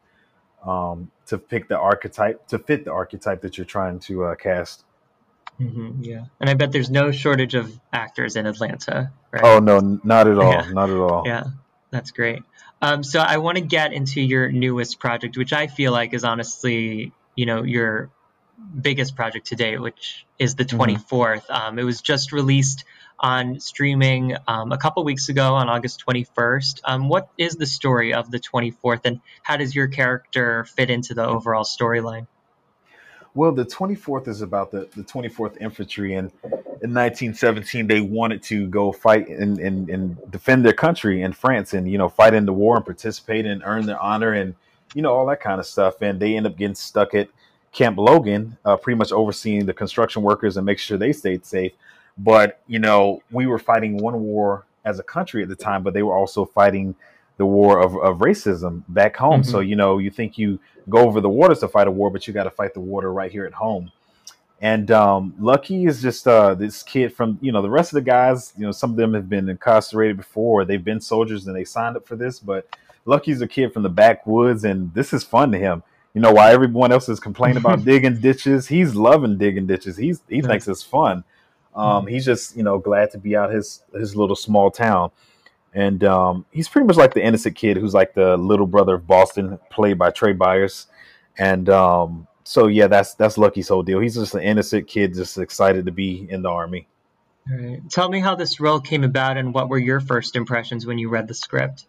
um, 0.65 1.11
to 1.27 1.37
pick 1.37 1.67
the 1.67 1.77
archetype 1.77 2.47
to 2.47 2.59
fit 2.59 2.85
the 2.85 2.91
archetype 2.91 3.41
that 3.41 3.57
you're 3.57 3.65
trying 3.65 3.99
to 3.99 4.25
uh, 4.25 4.35
cast. 4.35 4.83
Mm-hmm, 5.59 6.03
yeah, 6.03 6.25
and 6.39 6.49
I 6.49 6.53
bet 6.53 6.71
there's 6.71 6.89
no 6.89 7.11
shortage 7.11 7.55
of 7.55 7.79
actors 7.91 8.35
in 8.35 8.45
Atlanta. 8.45 9.11
Right? 9.31 9.43
Oh 9.43 9.59
no, 9.59 9.99
not 10.03 10.27
at 10.27 10.37
all, 10.37 10.51
yeah. 10.51 10.69
not 10.71 10.89
at 10.89 10.97
all. 10.97 11.23
Yeah, 11.25 11.45
that's 11.89 12.11
great. 12.11 12.43
Um, 12.81 13.03
so 13.03 13.19
I 13.19 13.37
want 13.37 13.57
to 13.57 13.63
get 13.63 13.91
into 13.91 14.21
your 14.21 14.51
newest 14.51 14.99
project, 14.99 15.35
which 15.35 15.53
I 15.53 15.65
feel 15.65 15.91
like 15.91 16.13
is 16.13 16.23
honestly, 16.23 17.11
you 17.35 17.45
know, 17.47 17.63
your 17.63 18.11
biggest 18.57 19.15
project 19.15 19.47
to 19.47 19.55
date, 19.55 19.79
which 19.79 20.25
is 20.39 20.55
the 20.55 20.65
24th. 20.65 21.01
Mm-hmm. 21.07 21.51
Um, 21.51 21.79
it 21.79 21.83
was 21.83 22.01
just 22.01 22.31
released 22.31 22.85
on 23.19 23.59
streaming 23.59 24.35
um, 24.47 24.71
a 24.71 24.77
couple 24.77 25.03
weeks 25.03 25.29
ago 25.29 25.55
on 25.55 25.69
August 25.69 26.03
21st. 26.07 26.81
Um, 26.83 27.09
what 27.09 27.29
is 27.37 27.55
the 27.55 27.65
story 27.65 28.13
of 28.13 28.29
the 28.29 28.39
24th, 28.39 29.01
and 29.05 29.21
how 29.43 29.57
does 29.57 29.75
your 29.75 29.87
character 29.87 30.65
fit 30.65 30.89
into 30.89 31.13
the 31.13 31.25
overall 31.25 31.63
storyline? 31.63 32.27
Well, 33.33 33.51
the 33.51 33.65
24th 33.65 34.27
is 34.27 34.41
about 34.41 34.71
the, 34.71 34.89
the 34.95 35.03
24th 35.03 35.57
Infantry, 35.61 36.15
and 36.15 36.31
in 36.43 36.93
1917 36.93 37.87
they 37.87 38.01
wanted 38.01 38.41
to 38.43 38.67
go 38.67 38.91
fight 38.91 39.27
and, 39.27 39.59
and, 39.59 39.89
and 39.89 40.31
defend 40.31 40.65
their 40.65 40.73
country 40.73 41.21
in 41.21 41.33
France, 41.33 41.73
and 41.73 41.89
you 41.89 41.97
know 41.97 42.09
fight 42.09 42.33
in 42.33 42.45
the 42.45 42.53
war 42.53 42.77
and 42.77 42.85
participate 42.85 43.45
and 43.45 43.61
earn 43.63 43.85
their 43.85 43.99
honor 43.99 44.33
and 44.33 44.55
you 44.95 45.01
know 45.01 45.13
all 45.13 45.27
that 45.27 45.39
kind 45.39 45.59
of 45.59 45.67
stuff. 45.67 46.01
And 46.01 46.19
they 46.19 46.35
end 46.35 46.47
up 46.47 46.57
getting 46.57 46.75
stuck 46.75 47.13
at 47.13 47.29
Camp 47.77 47.99
Logan, 47.99 48.57
uh, 48.65 48.75
pretty 48.75 48.97
much 48.97 49.11
overseeing 49.11 49.67
the 49.67 49.73
construction 49.73 50.23
workers 50.23 50.57
and 50.57 50.65
make 50.65 50.79
sure 50.79 50.97
they 50.97 51.13
stayed 51.13 51.45
safe. 51.45 51.73
But 52.17 52.59
you 52.65 52.79
know, 52.79 53.21
we 53.29 53.45
were 53.45 53.59
fighting 53.59 53.97
one 53.97 54.19
war 54.19 54.65
as 54.83 54.97
a 54.97 55.03
country 55.03 55.43
at 55.43 55.49
the 55.49 55.55
time, 55.55 55.83
but 55.83 55.93
they 55.93 56.01
were 56.01 56.17
also 56.17 56.43
fighting 56.43 56.95
the 57.37 57.45
war 57.45 57.79
of, 57.79 57.95
of 57.97 58.17
racism 58.17 58.81
back 58.87 59.15
home. 59.15 59.41
Mm-hmm. 59.41 59.51
So 59.51 59.59
you 59.59 59.75
know, 59.75 59.99
you 59.99 60.09
think 60.09 60.39
you 60.39 60.59
go 60.89 61.05
over 61.05 61.21
the 61.21 61.29
waters 61.29 61.59
to 61.59 61.67
fight 61.67 61.87
a 61.87 61.91
war, 61.91 62.09
but 62.09 62.27
you 62.27 62.33
got 62.33 62.45
to 62.45 62.49
fight 62.49 62.73
the 62.73 62.79
water 62.79 63.13
right 63.13 63.31
here 63.31 63.45
at 63.45 63.53
home. 63.53 63.91
And 64.59 64.89
um, 64.89 65.35
Lucky 65.37 65.85
is 65.85 66.01
just 66.01 66.27
uh, 66.27 66.55
this 66.55 66.81
kid 66.81 67.13
from 67.13 67.37
you 67.41 67.51
know 67.51 67.61
the 67.61 67.69
rest 67.69 67.91
of 67.91 67.97
the 67.97 68.09
guys. 68.09 68.53
You 68.57 68.65
know, 68.65 68.71
some 68.71 68.89
of 68.89 68.95
them 68.97 69.13
have 69.13 69.29
been 69.29 69.47
incarcerated 69.47 70.17
before. 70.17 70.65
They've 70.65 70.83
been 70.83 70.99
soldiers 70.99 71.45
and 71.45 71.55
they 71.55 71.63
signed 71.63 71.95
up 71.95 72.07
for 72.07 72.15
this, 72.15 72.39
but 72.39 72.67
Lucky's 73.05 73.39
a 73.41 73.47
kid 73.47 73.71
from 73.71 73.83
the 73.83 73.89
backwoods, 73.89 74.63
and 74.63 74.91
this 74.95 75.13
is 75.13 75.23
fun 75.23 75.51
to 75.51 75.59
him. 75.59 75.83
You 76.17 76.23
know, 76.23 76.31
while 76.31 76.51
everyone 76.51 76.91
else 76.91 77.07
is 77.09 77.19
complaining 77.19 77.57
about 77.57 77.85
digging 77.85 78.19
ditches, 78.19 78.67
he's 78.67 78.95
loving 78.95 79.37
digging 79.37 79.67
ditches. 79.67 79.97
He's 79.97 80.19
he 80.27 80.41
thinks 80.41 80.67
it's 80.67 80.81
fun. 80.81 81.23
Um, 81.75 81.85
mm-hmm. 81.85 82.07
he's 82.07 82.25
just 82.25 82.57
you 82.57 82.63
know 82.63 82.79
glad 82.79 83.11
to 83.11 83.19
be 83.19 83.35
out 83.35 83.53
his 83.53 83.83
his 83.93 84.15
little 84.15 84.35
small 84.35 84.71
town, 84.71 85.11
and 85.75 86.03
um, 86.03 86.43
he's 86.49 86.67
pretty 86.67 86.87
much 86.87 86.95
like 86.95 87.13
the 87.13 87.23
innocent 87.23 87.55
kid 87.55 87.77
who's 87.77 87.93
like 87.93 88.15
the 88.15 88.35
little 88.35 88.65
brother 88.65 88.95
of 88.95 89.05
Boston, 89.05 89.59
played 89.69 89.99
by 89.99 90.09
Trai 90.09 90.35
Byers, 90.35 90.87
and 91.37 91.69
um, 91.69 92.27
so 92.43 92.65
yeah, 92.65 92.87
that's 92.87 93.13
that's 93.13 93.37
Lucky's 93.37 93.67
whole 93.67 93.83
deal. 93.83 93.99
He's 93.99 94.15
just 94.15 94.33
an 94.33 94.41
innocent 94.41 94.87
kid, 94.87 95.13
just 95.13 95.37
excited 95.37 95.85
to 95.85 95.91
be 95.91 96.25
in 96.27 96.41
the 96.41 96.49
army. 96.49 96.87
All 97.51 97.59
right. 97.59 97.89
Tell 97.91 98.09
me 98.09 98.21
how 98.21 98.33
this 98.33 98.59
role 98.59 98.79
came 98.79 99.03
about, 99.03 99.37
and 99.37 99.53
what 99.53 99.69
were 99.69 99.77
your 99.77 99.99
first 99.99 100.35
impressions 100.35 100.83
when 100.83 100.97
you 100.97 101.09
read 101.09 101.27
the 101.27 101.35
script? 101.35 101.85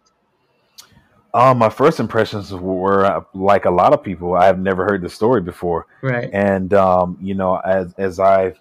Um, 1.33 1.59
my 1.59 1.69
first 1.69 1.99
impressions 1.99 2.51
were 2.51 3.05
uh, 3.05 3.21
like 3.33 3.65
a 3.65 3.71
lot 3.71 3.93
of 3.93 4.03
people. 4.03 4.33
I 4.33 4.45
have 4.45 4.59
never 4.59 4.83
heard 4.85 5.01
the 5.01 5.09
story 5.09 5.41
before, 5.41 5.85
right? 6.01 6.29
And 6.33 6.73
um, 6.73 7.17
you 7.21 7.35
know, 7.35 7.57
as 7.57 7.93
as 7.97 8.19
I 8.19 8.53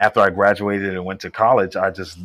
after 0.00 0.20
I 0.20 0.30
graduated 0.30 0.94
and 0.94 1.04
went 1.04 1.20
to 1.20 1.30
college, 1.30 1.76
I 1.76 1.90
just 1.90 2.18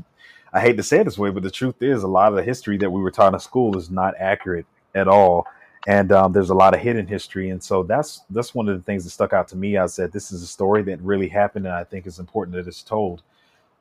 I 0.53 0.60
hate 0.60 0.77
to 0.77 0.84
say 0.84 0.99
it 0.99 1.03
this 1.05 1.17
way, 1.17 1.29
but 1.29 1.43
the 1.43 1.51
truth 1.51 1.81
is, 1.81 2.03
a 2.03 2.08
lot 2.08 2.29
of 2.29 2.36
the 2.36 2.43
history 2.43 2.77
that 2.77 2.89
we 2.89 3.01
were 3.01 3.12
taught 3.12 3.34
in 3.34 3.39
school 3.39 3.77
is 3.77 3.89
not 3.89 4.15
accurate 4.19 4.65
at 4.95 5.08
all, 5.08 5.47
and 5.88 6.12
um, 6.12 6.34
there's 6.34 6.49
a 6.49 6.55
lot 6.55 6.73
of 6.73 6.81
hidden 6.81 7.08
history. 7.08 7.49
And 7.49 7.62
so 7.63 7.84
that's 7.84 8.21
that's 8.29 8.53
one 8.53 8.67
of 8.67 8.77
the 8.77 8.84
things 8.84 9.05
that 9.05 9.12
stuck 9.12 9.34
out 9.34 9.47
to 9.49 9.58
me. 9.58 9.77
I 9.77 9.86
said 9.86 10.12
this 10.12 10.31
is 10.31 10.43
a 10.43 10.47
story 10.47 10.84
that 10.84 10.99
really 11.01 11.29
happened, 11.29 11.65
and 11.67 11.75
I 11.75 11.86
think 11.86 12.05
it's 12.05 12.19
important 12.19 12.55
that 12.55 12.67
it's 12.67 12.84
told. 12.84 13.21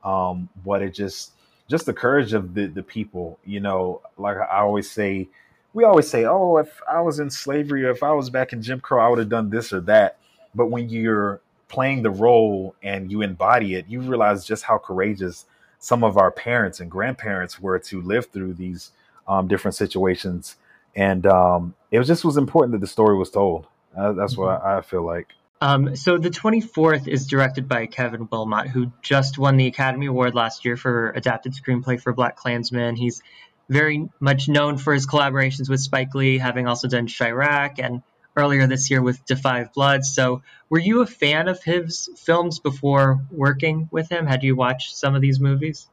Um, 0.04 0.48
but 0.64 0.82
it 0.82 0.94
just 0.94 1.32
just 1.68 1.86
the 1.86 1.92
courage 1.92 2.34
of 2.34 2.54
the 2.54 2.66
the 2.66 2.84
people, 2.84 3.38
you 3.44 3.58
know, 3.58 4.00
like 4.16 4.36
I 4.36 4.60
always 4.60 4.88
say. 4.88 5.28
We 5.74 5.84
always 5.84 6.08
say, 6.08 6.24
"Oh, 6.24 6.56
if 6.56 6.80
I 6.90 7.00
was 7.02 7.18
in 7.18 7.30
slavery, 7.30 7.84
or 7.84 7.90
if 7.90 8.02
I 8.02 8.12
was 8.12 8.30
back 8.30 8.52
in 8.52 8.62
Jim 8.62 8.80
Crow, 8.80 9.04
I 9.04 9.08
would 9.08 9.18
have 9.18 9.28
done 9.28 9.50
this 9.50 9.72
or 9.72 9.80
that." 9.82 10.16
But 10.54 10.66
when 10.66 10.88
you're 10.88 11.40
playing 11.68 12.02
the 12.02 12.10
role 12.10 12.74
and 12.82 13.10
you 13.10 13.20
embody 13.22 13.74
it, 13.74 13.86
you 13.88 14.00
realize 14.00 14.46
just 14.46 14.64
how 14.64 14.78
courageous 14.78 15.44
some 15.80 16.04
of 16.04 16.16
our 16.16 16.30
parents 16.30 16.80
and 16.80 16.90
grandparents 16.90 17.60
were 17.60 17.78
to 17.78 18.00
live 18.00 18.26
through 18.26 18.54
these 18.54 18.92
um, 19.26 19.48
different 19.48 19.74
situations. 19.74 20.56
And 20.96 21.26
um, 21.26 21.74
it 21.90 21.98
was 21.98 22.06
just 22.06 22.24
was 22.24 22.36
important 22.36 22.72
that 22.72 22.80
the 22.80 22.86
story 22.86 23.16
was 23.16 23.30
told. 23.30 23.66
Uh, 23.96 24.12
that's 24.12 24.36
what 24.36 24.60
mm-hmm. 24.60 24.66
I, 24.66 24.78
I 24.78 24.80
feel 24.82 25.02
like. 25.02 25.28
Um, 25.60 25.96
so 25.96 26.18
the 26.18 26.30
24th 26.30 27.08
is 27.08 27.26
directed 27.26 27.68
by 27.68 27.86
Kevin 27.86 28.28
Willmott, 28.28 28.68
who 28.68 28.92
just 29.02 29.38
won 29.38 29.56
the 29.56 29.66
Academy 29.66 30.06
Award 30.06 30.34
last 30.34 30.64
year 30.64 30.76
for 30.76 31.10
adapted 31.10 31.54
screenplay 31.54 32.00
for 32.00 32.12
BlacKkKlansman. 32.12 32.98
He's 32.98 33.22
very 33.68 34.08
much 34.20 34.48
known 34.48 34.78
for 34.78 34.92
his 34.92 35.06
collaborations 35.06 35.68
with 35.68 35.80
Spike 35.80 36.14
Lee, 36.14 36.38
having 36.38 36.66
also 36.66 36.88
done 36.88 37.06
Chi-Raq 37.06 37.78
and 37.78 38.02
earlier 38.36 38.66
this 38.66 38.90
year 38.90 39.02
with 39.02 39.20
5 39.26 39.72
Blood. 39.72 40.04
So, 40.04 40.42
were 40.68 40.78
you 40.78 41.02
a 41.02 41.06
fan 41.06 41.48
of 41.48 41.62
his 41.62 42.08
films 42.16 42.58
before 42.58 43.20
working 43.30 43.88
with 43.92 44.10
him? 44.10 44.26
Had 44.26 44.42
you 44.42 44.56
watched 44.56 44.96
some 44.96 45.14
of 45.14 45.22
these 45.22 45.40
movies? 45.40 45.88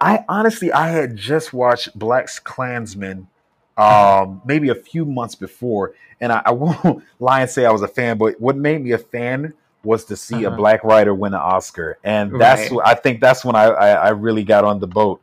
I 0.00 0.24
honestly, 0.28 0.72
I 0.72 0.88
had 0.88 1.16
just 1.16 1.52
watched 1.52 1.96
Black's 1.98 2.38
Klansman 2.38 3.28
um, 3.76 4.42
maybe 4.44 4.68
a 4.68 4.74
few 4.74 5.04
months 5.04 5.34
before, 5.34 5.94
and 6.20 6.32
I, 6.32 6.42
I, 6.46 6.50
won't 6.52 7.02
lie 7.18 7.42
and 7.42 7.50
say 7.50 7.64
I 7.64 7.70
was 7.70 7.82
a 7.82 7.88
fan. 7.88 8.18
But 8.18 8.40
what 8.40 8.56
made 8.56 8.82
me 8.82 8.92
a 8.92 8.98
fan 8.98 9.54
was 9.82 10.04
to 10.06 10.16
see 10.16 10.46
uh-huh. 10.46 10.54
a 10.54 10.56
black 10.56 10.84
writer 10.84 11.14
win 11.14 11.34
an 11.34 11.40
Oscar, 11.40 11.98
and 12.04 12.38
that's 12.40 12.70
right. 12.70 12.80
I 12.84 12.94
think 12.94 13.20
that's 13.20 13.44
when 13.44 13.56
I, 13.56 13.64
I, 13.64 13.88
I 13.90 14.08
really 14.10 14.44
got 14.44 14.64
on 14.64 14.80
the 14.80 14.86
boat. 14.86 15.20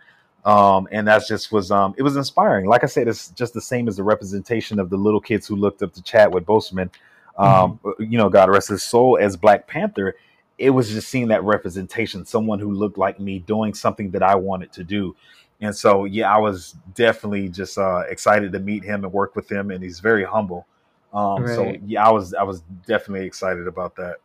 Um, 0.48 0.88
and 0.94 1.06
that 1.10 1.24
just 1.28 1.52
was 1.52 1.72
um, 1.72 1.94
it 1.98 2.04
was 2.04 2.16
inspiring. 2.16 2.68
Like 2.68 2.86
I 2.86 2.88
said, 2.88 3.10
it's 3.10 3.32
just 3.32 3.54
the 3.54 3.62
same 3.62 3.90
as 3.90 3.98
the 3.98 4.04
representation 4.04 4.80
of 4.80 4.90
the 4.90 4.96
little 4.96 5.20
kids 5.20 5.46
who 5.46 5.58
looked 5.58 5.84
up 5.84 5.92
to 5.94 6.02
Chadwick 6.02 6.46
Boseman. 6.46 6.90
Um, 7.38 7.80
mm-hmm. 7.84 8.04
You 8.04 8.18
know, 8.18 8.30
God 8.30 8.50
rest 8.50 8.70
his 8.70 8.82
soul 8.82 9.18
as 9.20 9.36
Black 9.36 9.68
Panther. 9.68 10.16
It 10.58 10.70
was 10.70 10.90
just 10.90 11.10
seeing 11.10 11.28
that 11.28 11.44
representation, 11.44 12.26
someone 12.26 12.60
who 12.60 12.72
looked 12.72 12.98
like 12.98 13.20
me 13.20 13.40
doing 13.40 13.74
something 13.74 14.10
that 14.12 14.24
I 14.24 14.36
wanted 14.36 14.72
to 14.72 14.86
do. 14.86 15.18
And 15.60 15.76
so, 15.76 16.06
yeah, 16.06 16.34
I 16.34 16.38
was 16.38 16.76
definitely 16.96 17.50
just 17.50 17.78
uh, 17.78 18.04
excited 18.08 18.54
to 18.54 18.60
meet 18.60 18.86
him 18.86 19.04
and 19.04 19.12
work 19.12 19.36
with 19.36 19.52
him, 19.52 19.70
and 19.70 19.84
he's 19.84 20.00
very 20.00 20.24
humble. 20.24 20.66
Um, 21.14 21.44
right. 21.44 21.56
So, 21.56 21.76
yeah, 21.86 22.08
I 22.08 22.12
was 22.12 22.34
I 22.34 22.44
was 22.44 22.62
definitely 22.88 23.28
excited 23.28 23.68
about 23.68 23.98
that. 23.98 24.18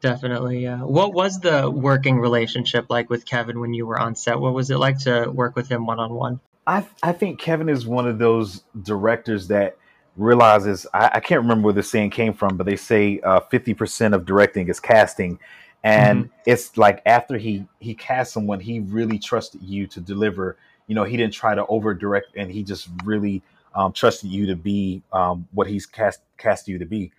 Definitely, 0.00 0.60
yeah. 0.60 0.78
What 0.82 1.12
was 1.12 1.40
the 1.40 1.68
working 1.68 2.18
relationship 2.18 2.86
like 2.88 3.10
with 3.10 3.26
Kevin 3.26 3.58
when 3.58 3.74
you 3.74 3.86
were 3.86 3.98
on 3.98 4.14
set? 4.14 4.38
What 4.38 4.54
was 4.54 4.70
it 4.70 4.78
like 4.78 4.98
to 5.00 5.28
work 5.28 5.56
with 5.56 5.68
him 5.68 5.86
one 5.86 5.98
on 5.98 6.14
one? 6.14 6.40
I 6.66 6.86
I 7.02 7.12
think 7.12 7.40
Kevin 7.40 7.68
is 7.68 7.86
one 7.86 8.06
of 8.06 8.18
those 8.18 8.62
directors 8.80 9.48
that 9.48 9.76
realizes 10.16 10.86
I, 10.94 11.10
I 11.14 11.20
can't 11.20 11.40
remember 11.40 11.66
where 11.66 11.74
the 11.74 11.82
saying 11.82 12.10
came 12.10 12.32
from, 12.32 12.56
but 12.56 12.66
they 12.66 12.76
say 12.76 13.20
uh, 13.20 13.40
fifty 13.40 13.72
uh, 13.72 13.76
percent 13.76 14.14
of 14.14 14.24
directing 14.24 14.68
is 14.68 14.78
casting, 14.78 15.40
and 15.82 16.26
mm-hmm. 16.26 16.32
it's 16.46 16.76
like 16.76 17.02
after 17.04 17.36
he 17.36 17.66
he 17.80 17.94
cast 17.94 18.32
someone, 18.32 18.60
he 18.60 18.80
really 18.80 19.18
trusted 19.18 19.62
you 19.62 19.88
to 19.88 20.00
deliver. 20.00 20.56
You 20.86 20.94
know, 20.94 21.04
he 21.04 21.16
didn't 21.16 21.34
try 21.34 21.56
to 21.56 21.66
over 21.66 21.92
direct, 21.92 22.28
and 22.36 22.50
he 22.50 22.62
just 22.62 22.88
really 23.04 23.42
um, 23.74 23.92
trusted 23.92 24.30
you 24.30 24.46
to 24.46 24.56
be 24.56 25.02
um, 25.12 25.48
what 25.52 25.66
he's 25.66 25.86
cast 25.86 26.20
cast 26.36 26.68
you 26.68 26.78
to 26.78 26.86
be. 26.86 27.10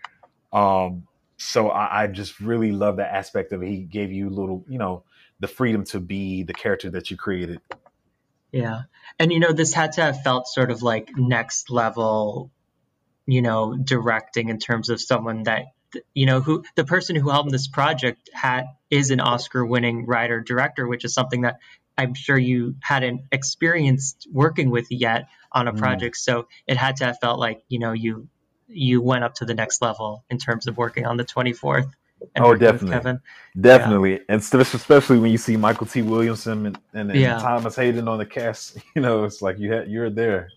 Um, 0.53 1.07
so 1.39 1.69
I, 1.69 2.03
I, 2.03 2.07
just 2.07 2.39
really 2.41 2.71
love 2.71 2.97
that 2.97 3.13
aspect 3.13 3.53
of 3.53 3.63
it. 3.63 3.69
He 3.69 3.77
gave 3.77 4.11
you 4.11 4.29
little, 4.29 4.65
you 4.67 4.77
know, 4.77 5.03
the 5.39 5.47
freedom 5.47 5.85
to 5.85 5.99
be 5.99 6.43
the 6.43 6.53
character 6.53 6.89
that 6.91 7.09
you 7.09 7.17
created. 7.17 7.61
Yeah. 8.51 8.81
And, 9.17 9.31
you 9.31 9.39
know, 9.39 9.53
this 9.53 9.73
had 9.73 9.93
to 9.93 10.01
have 10.01 10.21
felt 10.21 10.47
sort 10.47 10.69
of 10.69 10.83
like 10.83 11.11
next 11.15 11.69
level, 11.69 12.51
you 13.25 13.41
know, 13.41 13.77
directing 13.77 14.49
in 14.49 14.59
terms 14.59 14.89
of 14.89 14.99
someone 14.99 15.43
that, 15.43 15.67
you 16.13 16.25
know, 16.25 16.41
who 16.41 16.65
the 16.75 16.83
person 16.83 17.15
who 17.15 17.29
helped 17.29 17.51
this 17.51 17.67
project 17.67 18.29
had 18.33 18.65
is 18.89 19.09
an 19.11 19.21
Oscar 19.21 19.65
winning 19.65 20.05
writer 20.05 20.41
director, 20.41 20.87
which 20.87 21.05
is 21.05 21.13
something 21.13 21.41
that 21.41 21.59
I'm 21.97 22.15
sure 22.15 22.37
you 22.37 22.75
hadn't 22.81 23.21
experienced 23.31 24.27
working 24.31 24.71
with 24.71 24.87
yet 24.89 25.29
on 25.51 25.67
a 25.67 25.73
mm. 25.73 25.77
project. 25.77 26.15
Mm. 26.15 26.19
So 26.19 26.47
it 26.67 26.75
had 26.75 26.97
to 26.97 27.05
have 27.05 27.19
felt 27.19 27.39
like, 27.39 27.63
you 27.69 27.79
know, 27.79 27.93
you 27.93 28.27
you 28.69 29.01
went 29.01 29.23
up 29.23 29.35
to 29.35 29.45
the 29.45 29.53
next 29.53 29.81
level 29.81 30.23
in 30.29 30.37
terms 30.37 30.67
of 30.67 30.77
working 30.77 31.05
on 31.05 31.17
the 31.17 31.25
24th. 31.25 31.91
and 32.35 32.45
oh, 32.45 32.53
definitely, 32.53 32.89
Kevin. 32.91 33.21
Definitely, 33.59 34.13
yeah. 34.13 34.19
and 34.29 34.41
especially 34.41 35.19
when 35.19 35.31
you 35.31 35.37
see 35.37 35.55
Mykelti 35.55 36.03
Williamson 36.03 36.67
and, 36.67 36.79
and, 36.93 37.11
and 37.11 37.19
yeah. 37.19 37.39
Thomas 37.39 37.75
Haden 37.75 38.07
on 38.07 38.17
the 38.17 38.25
cast, 38.25 38.77
you 38.95 39.01
know, 39.01 39.23
it's 39.23 39.41
like 39.41 39.59
you 39.59 39.71
had 39.71 39.89
you're 39.89 40.09
there. 40.09 40.49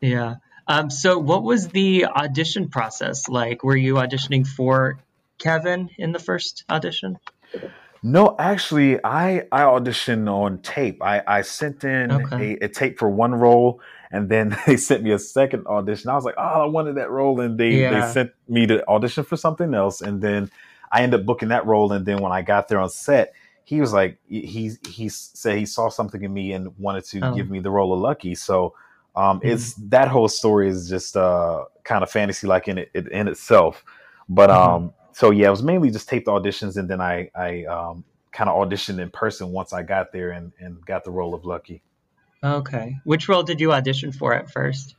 Yeah. 0.00 0.36
Um, 0.66 0.90
so, 0.90 1.18
what 1.18 1.42
was 1.42 1.68
the 1.68 2.06
audition 2.06 2.68
process 2.68 3.28
like? 3.28 3.62
Were 3.62 3.76
you 3.76 3.94
auditioning 3.94 4.46
for 4.46 4.98
Kevin 5.38 5.90
in 5.98 6.12
the 6.12 6.18
first 6.18 6.64
audition? 6.70 7.18
No, 8.02 8.36
actually, 8.38 9.02
I 9.02 9.46
I 9.50 9.62
auditioned 9.62 10.30
on 10.30 10.58
tape. 10.58 11.02
I 11.02 11.22
I 11.26 11.42
sent 11.42 11.84
in 11.84 12.12
okay. 12.12 12.58
a, 12.60 12.66
a, 12.66 12.68
tape 12.68 12.98
for 12.98 13.08
one 13.08 13.34
role, 13.34 13.80
and 14.10 14.28
then 14.28 14.56
they 14.66 14.76
sent 14.76 15.02
me 15.02 15.12
a 15.12 15.18
second 15.18 15.66
audition. 15.66 16.10
I 16.10 16.14
was 16.14 16.24
like, 16.24 16.36
oh, 16.38 16.62
I 16.62 16.66
wanted 16.66 16.96
that 16.96 17.10
role, 17.10 17.40
and 17.40 17.58
they 17.58 17.82
yeah. 17.82 18.06
they 18.06 18.12
sent 18.12 18.32
me 18.48 18.66
to 18.66 18.86
audition 18.88 19.24
for 19.24 19.36
something 19.36 19.74
else, 19.74 20.00
and 20.00 20.20
then 20.20 20.50
I 20.90 21.02
ended 21.02 21.20
up 21.20 21.26
booking 21.26 21.48
that 21.48 21.66
role. 21.66 21.92
And 21.92 22.06
then 22.06 22.18
when 22.18 22.32
I 22.32 22.42
got 22.42 22.68
there 22.68 22.78
on 22.78 22.90
set, 22.90 23.34
he 23.64 23.80
was 23.80 23.92
like, 23.92 24.18
he 24.28 24.72
he 24.88 25.08
said 25.08 25.58
he 25.58 25.66
saw 25.66 25.88
something 25.88 26.22
in 26.22 26.32
me 26.32 26.52
and 26.52 26.76
wanted 26.78 27.04
to 27.06 27.20
oh. 27.20 27.34
give 27.34 27.50
me 27.50 27.60
the 27.60 27.70
role 27.70 27.92
of 27.92 28.00
Lucky. 28.00 28.34
So 28.34 28.74
um, 29.16 29.38
mm-hmm. 29.38 29.48
it's 29.48 29.74
that 29.74 30.08
whole 30.08 30.28
story 30.28 30.68
is 30.68 30.88
just 30.88 31.16
uh, 31.16 31.64
kind 31.84 32.02
of 32.02 32.10
fantasy 32.10 32.46
like 32.46 32.68
in 32.68 32.78
it 32.78 32.90
in 32.94 33.28
itself. 33.28 33.84
But 34.28 34.50
mm-hmm. 34.50 34.84
um, 34.84 34.92
so 35.12 35.30
yeah, 35.30 35.48
it 35.48 35.50
was 35.50 35.62
mainly 35.62 35.90
just 35.90 36.08
taped 36.08 36.26
auditions, 36.26 36.76
and 36.76 36.88
then 36.88 37.00
I 37.00 37.30
I 37.34 37.64
um, 37.64 38.04
kind 38.32 38.50
of 38.50 38.56
auditioned 38.56 39.00
in 39.00 39.10
person 39.10 39.50
once 39.50 39.72
I 39.72 39.82
got 39.82 40.12
there 40.12 40.30
and 40.30 40.52
and 40.58 40.84
got 40.84 41.04
the 41.04 41.10
role 41.10 41.34
of 41.34 41.44
Lucky. 41.44 41.82
Okay, 42.44 42.98
which 43.04 43.28
role 43.28 43.42
did 43.42 43.60
you 43.60 43.72
audition 43.72 44.12
for 44.12 44.34
at 44.34 44.50
first? 44.50 44.94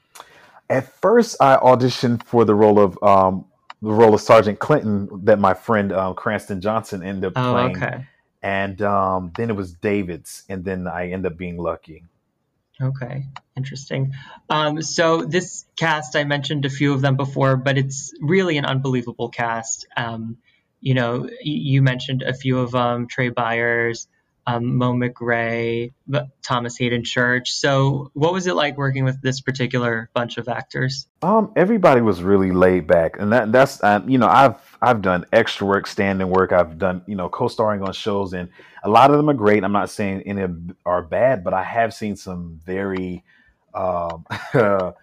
At 0.69 0.91
first, 0.99 1.37
I 1.39 1.57
auditioned 1.57 2.23
for 2.23 2.43
the 2.43 2.55
role 2.55 2.79
of 2.79 3.01
um, 3.03 3.45
the 3.81 3.91
role 3.91 4.15
of 4.15 4.21
Sergeant 4.21 4.59
Clinton 4.59 5.07
that 5.25 5.37
my 5.37 5.53
friend 5.53 5.93
um, 5.93 6.15
Cranston 6.15 6.59
Johnson 6.59 7.03
ended 7.03 7.25
up 7.25 7.33
oh, 7.35 7.53
playing. 7.53 7.77
Okay. 7.77 8.07
And 8.41 8.81
um, 8.81 9.31
then 9.35 9.49
it 9.49 9.55
was 9.55 9.73
David's, 9.73 10.43
and 10.49 10.63
then 10.63 10.87
I 10.87 11.11
ended 11.11 11.31
up 11.31 11.37
being 11.37 11.57
Lucky. 11.57 12.03
Okay, 12.81 13.25
interesting. 13.55 14.13
Um, 14.49 14.81
so 14.81 15.23
this 15.23 15.65
cast, 15.77 16.15
I 16.15 16.25
mentioned 16.25 16.65
a 16.65 16.69
few 16.69 16.93
of 16.93 17.01
them 17.01 17.15
before, 17.15 17.55
but 17.55 17.77
it's 17.77 18.13
really 18.19 18.57
an 18.57 18.65
unbelievable 18.65 19.29
cast. 19.29 19.87
Um, 19.95 20.37
you 20.81 20.93
know, 20.93 21.29
you 21.41 21.81
mentioned 21.81 22.21
a 22.21 22.33
few 22.33 22.59
of 22.59 22.71
them: 22.71 23.07
Trai 23.07 23.33
Byers, 23.33 24.07
um, 24.47 24.77
Mo 24.77 24.93
McRae, 24.93 25.91
Thomas 26.43 26.77
Haden 26.77 27.03
Church. 27.03 27.51
So, 27.51 28.11
what 28.13 28.31
was 28.31 28.47
it 28.47 28.55
like 28.55 28.77
working 28.77 29.03
with 29.03 29.21
this 29.21 29.41
particular 29.41 30.09
bunch 30.13 30.37
of 30.37 30.47
actors? 30.47 31.07
Um, 31.21 31.51
everybody 31.55 32.01
was 32.01 32.21
really 32.21 32.51
laid 32.51 32.87
back, 32.87 33.19
and 33.19 33.31
that 33.33 33.51
that's 33.51 33.81
uh, 33.83 34.01
you 34.05 34.17
know 34.17 34.27
I've 34.27 34.77
I've 34.81 35.01
done 35.01 35.25
extra 35.33 35.65
work, 35.65 35.87
standing 35.87 36.29
work. 36.29 36.51
I've 36.51 36.77
done 36.77 37.01
you 37.07 37.15
know 37.15 37.27
co-starring 37.29 37.81
on 37.81 37.93
shows, 37.93 38.33
and 38.33 38.49
a 38.83 38.89
lot 38.89 39.09
of 39.09 39.17
them 39.17 39.29
are 39.29 39.33
great. 39.33 39.63
I'm 39.63 39.71
not 39.71 39.89
saying 39.89 40.21
any 40.25 40.45
are 40.85 41.01
bad, 41.01 41.43
but 41.43 41.53
I 41.53 41.63
have 41.63 41.93
seen 41.93 42.15
some 42.15 42.59
very 42.63 43.23
um, 43.73 44.25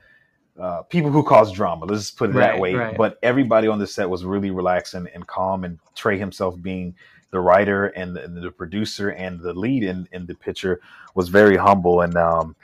uh, 0.60 0.82
people 0.88 1.10
who 1.10 1.24
cause 1.24 1.50
drama. 1.50 1.86
Let's 1.86 2.02
just 2.02 2.16
put 2.16 2.30
it 2.30 2.34
right, 2.34 2.52
that 2.52 2.60
way. 2.60 2.74
Right. 2.74 2.96
But 2.96 3.18
everybody 3.22 3.68
on 3.68 3.78
the 3.78 3.86
set 3.86 4.08
was 4.08 4.24
really 4.24 4.50
relaxed 4.50 4.94
and, 4.94 5.08
and 5.08 5.26
calm, 5.26 5.64
and 5.64 5.78
Trai 5.96 6.18
himself 6.18 6.60
being 6.60 6.94
the 7.32 7.40
writer 7.40 7.86
and 7.86 8.14
the, 8.14 8.22
and 8.22 8.36
the, 8.36 8.50
producer 8.50 9.08
and 9.08 9.40
the 9.40 9.52
lead 9.54 9.82
in, 9.82 10.06
in 10.12 10.26
the 10.26 10.34
picture 10.34 10.80
was 11.14 11.28
very 11.28 11.56
humble 11.56 12.02
and 12.02 12.14
um, 12.16 12.54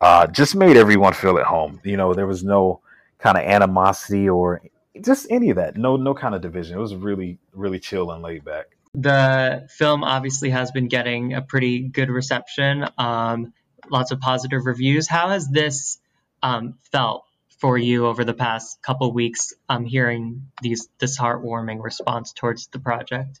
uh, 0.00 0.26
just 0.28 0.54
made 0.54 0.76
everyone 0.76 1.12
feel 1.12 1.38
at 1.38 1.44
home. 1.44 1.80
You 1.84 1.96
know, 1.96 2.14
there 2.14 2.26
was 2.26 2.42
no 2.42 2.80
kind 3.18 3.36
of 3.36 3.44
animosity 3.44 4.28
or 4.28 4.62
just 5.00 5.26
any 5.28 5.50
of 5.50 5.56
that. 5.56 5.76
No, 5.76 5.96
no 5.96 6.14
kind 6.14 6.34
of 6.34 6.40
division. 6.40 6.78
It 6.78 6.80
was 6.80 6.94
really, 6.94 7.38
really 7.52 7.80
chill 7.80 8.10
and 8.12 8.22
laid 8.22 8.44
back. 8.44 8.66
The 8.94 9.66
film 9.70 10.04
obviously 10.04 10.50
has 10.50 10.70
been 10.70 10.88
getting 10.88 11.34
a 11.34 11.42
pretty 11.42 11.80
good 11.80 12.10
reception. 12.10 12.86
Um, 12.98 13.52
lots 13.90 14.12
of 14.12 14.20
positive 14.20 14.66
reviews. 14.66 15.08
How 15.08 15.30
has 15.30 15.48
this 15.48 15.98
um, 16.42 16.74
felt 16.92 17.24
for 17.58 17.78
you 17.78 18.06
over 18.06 18.24
the 18.24 18.34
past 18.34 18.82
couple 18.82 19.12
weeks? 19.12 19.54
Um, 19.68 19.84
hearing 19.84 20.48
these 20.60 20.88
this 20.98 21.18
heartwarming 21.18 21.82
response 21.82 22.32
towards 22.32 22.66
the 22.68 22.78
project. 22.78 23.40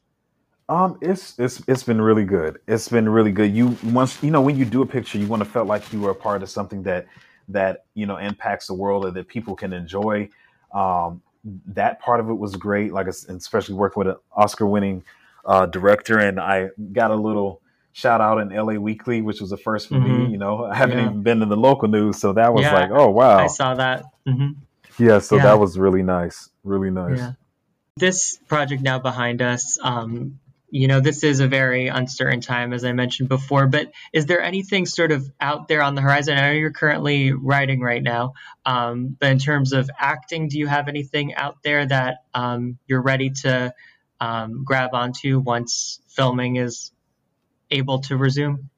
Um, 0.72 0.96
it's 1.02 1.38
it's 1.38 1.62
it's 1.68 1.82
been 1.82 2.00
really 2.00 2.24
good. 2.24 2.58
It's 2.66 2.88
been 2.88 3.06
really 3.06 3.30
good. 3.30 3.54
You 3.54 3.76
once 3.84 4.22
you 4.22 4.30
know 4.30 4.40
when 4.40 4.56
you 4.56 4.64
do 4.64 4.80
a 4.80 4.86
picture, 4.86 5.18
you 5.18 5.26
want 5.26 5.44
to 5.44 5.48
feel 5.48 5.66
like 5.66 5.92
you 5.92 6.00
were 6.00 6.12
a 6.12 6.14
part 6.14 6.42
of 6.42 6.48
something 6.48 6.82
that 6.84 7.06
that 7.48 7.84
you 7.92 8.06
know 8.06 8.16
impacts 8.16 8.68
the 8.68 8.74
world 8.74 9.04
or 9.04 9.10
that 9.10 9.28
people 9.28 9.54
can 9.54 9.74
enjoy. 9.74 10.30
Um, 10.72 11.20
that 11.44 12.00
part 12.00 12.20
of 12.20 12.30
it 12.30 12.38
was 12.38 12.56
great. 12.56 12.90
Like 12.90 13.06
especially 13.06 13.74
working 13.74 14.00
with 14.00 14.14
an 14.14 14.16
Oscar-winning 14.34 15.04
uh, 15.44 15.66
director, 15.66 16.18
and 16.18 16.40
I 16.40 16.70
got 16.92 17.10
a 17.10 17.16
little 17.16 17.60
shout 17.92 18.22
out 18.22 18.38
in 18.38 18.48
LA 18.48 18.80
Weekly, 18.80 19.20
which 19.20 19.42
was 19.42 19.50
the 19.50 19.58
first 19.58 19.88
for 19.88 19.96
mm-hmm. 19.96 20.24
me. 20.24 20.30
You 20.30 20.38
know, 20.38 20.64
I 20.64 20.74
haven't 20.74 20.96
yeah. 20.96 21.04
even 21.04 21.22
been 21.22 21.42
in 21.42 21.50
the 21.50 21.56
local 21.56 21.88
news, 21.88 22.18
so 22.18 22.32
that 22.32 22.54
was 22.54 22.62
yeah, 22.62 22.72
like, 22.72 22.90
oh 22.90 23.10
wow, 23.10 23.40
I 23.40 23.48
saw 23.48 23.74
that. 23.74 24.04
Mm-hmm. 24.26 24.52
Yeah, 25.04 25.18
so 25.18 25.36
yeah. 25.36 25.42
that 25.42 25.58
was 25.58 25.78
really 25.78 26.02
nice, 26.02 26.48
really 26.64 26.90
nice. 26.90 27.20
This 27.96 28.38
project 28.48 28.80
now 28.80 28.98
behind 28.98 29.42
us, 29.42 29.78
um, 29.82 30.38
you 30.72 30.88
know, 30.88 31.00
this 31.00 31.22
is 31.22 31.40
a 31.40 31.46
very 31.46 31.88
uncertain 31.88 32.40
time, 32.40 32.72
as 32.72 32.82
I 32.82 32.92
mentioned 32.92 33.28
before, 33.28 33.66
but 33.66 33.92
is 34.10 34.24
there 34.24 34.40
anything 34.40 34.86
sort 34.86 35.12
of 35.12 35.30
out 35.38 35.68
there 35.68 35.82
on 35.82 35.94
the 35.94 36.00
horizon? 36.00 36.38
I 36.38 36.46
know 36.46 36.52
you're 36.52 36.72
currently 36.72 37.32
writing 37.32 37.82
right 37.82 38.02
now, 38.02 38.32
um, 38.64 39.14
but 39.20 39.30
in 39.30 39.38
terms 39.38 39.74
of 39.74 39.90
acting, 39.98 40.48
do 40.48 40.58
you 40.58 40.66
have 40.66 40.88
anything 40.88 41.34
out 41.34 41.62
there 41.62 41.84
that 41.84 42.24
um, 42.32 42.78
you're 42.86 43.02
ready 43.02 43.28
to 43.42 43.74
um, 44.18 44.64
grab 44.64 44.94
onto 44.94 45.40
once 45.40 46.00
filming 46.08 46.56
is 46.56 46.90
able 47.70 47.98
to 48.00 48.16
resume? 48.16 48.70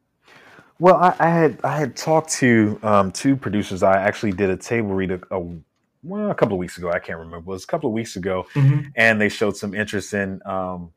Well, 0.81 0.97
I, 0.97 1.15
I 1.21 1.29
had 1.29 1.61
I 1.63 1.79
had 1.79 1.97
talked 1.97 2.33
to 2.41 2.81
um, 2.83 3.13
two 3.13 3.37
producers. 3.37 3.85
I 3.85 4.03
actually 4.03 4.33
did 4.33 4.51
a 4.51 4.57
table 4.57 4.89
read 4.95 5.13
a, 5.13 5.21
a 5.31 5.41
well, 6.03 6.29
a 6.29 6.35
couple 6.35 6.55
of 6.55 6.59
weeks 6.59 6.77
ago. 6.77 6.91
I 6.91 6.99
can't 6.99 7.21
remember. 7.21 7.39
It 7.39 7.55
was 7.55 7.63
a 7.63 7.69
couple 7.69 7.89
of 7.89 7.95
weeks 7.95 8.17
ago, 8.17 8.47
mm-hmm. 8.55 8.89
and 8.97 9.21
they 9.21 9.29
showed 9.29 9.57
some 9.57 9.75
interest 9.75 10.13
in 10.13 10.41
um, 10.45 10.91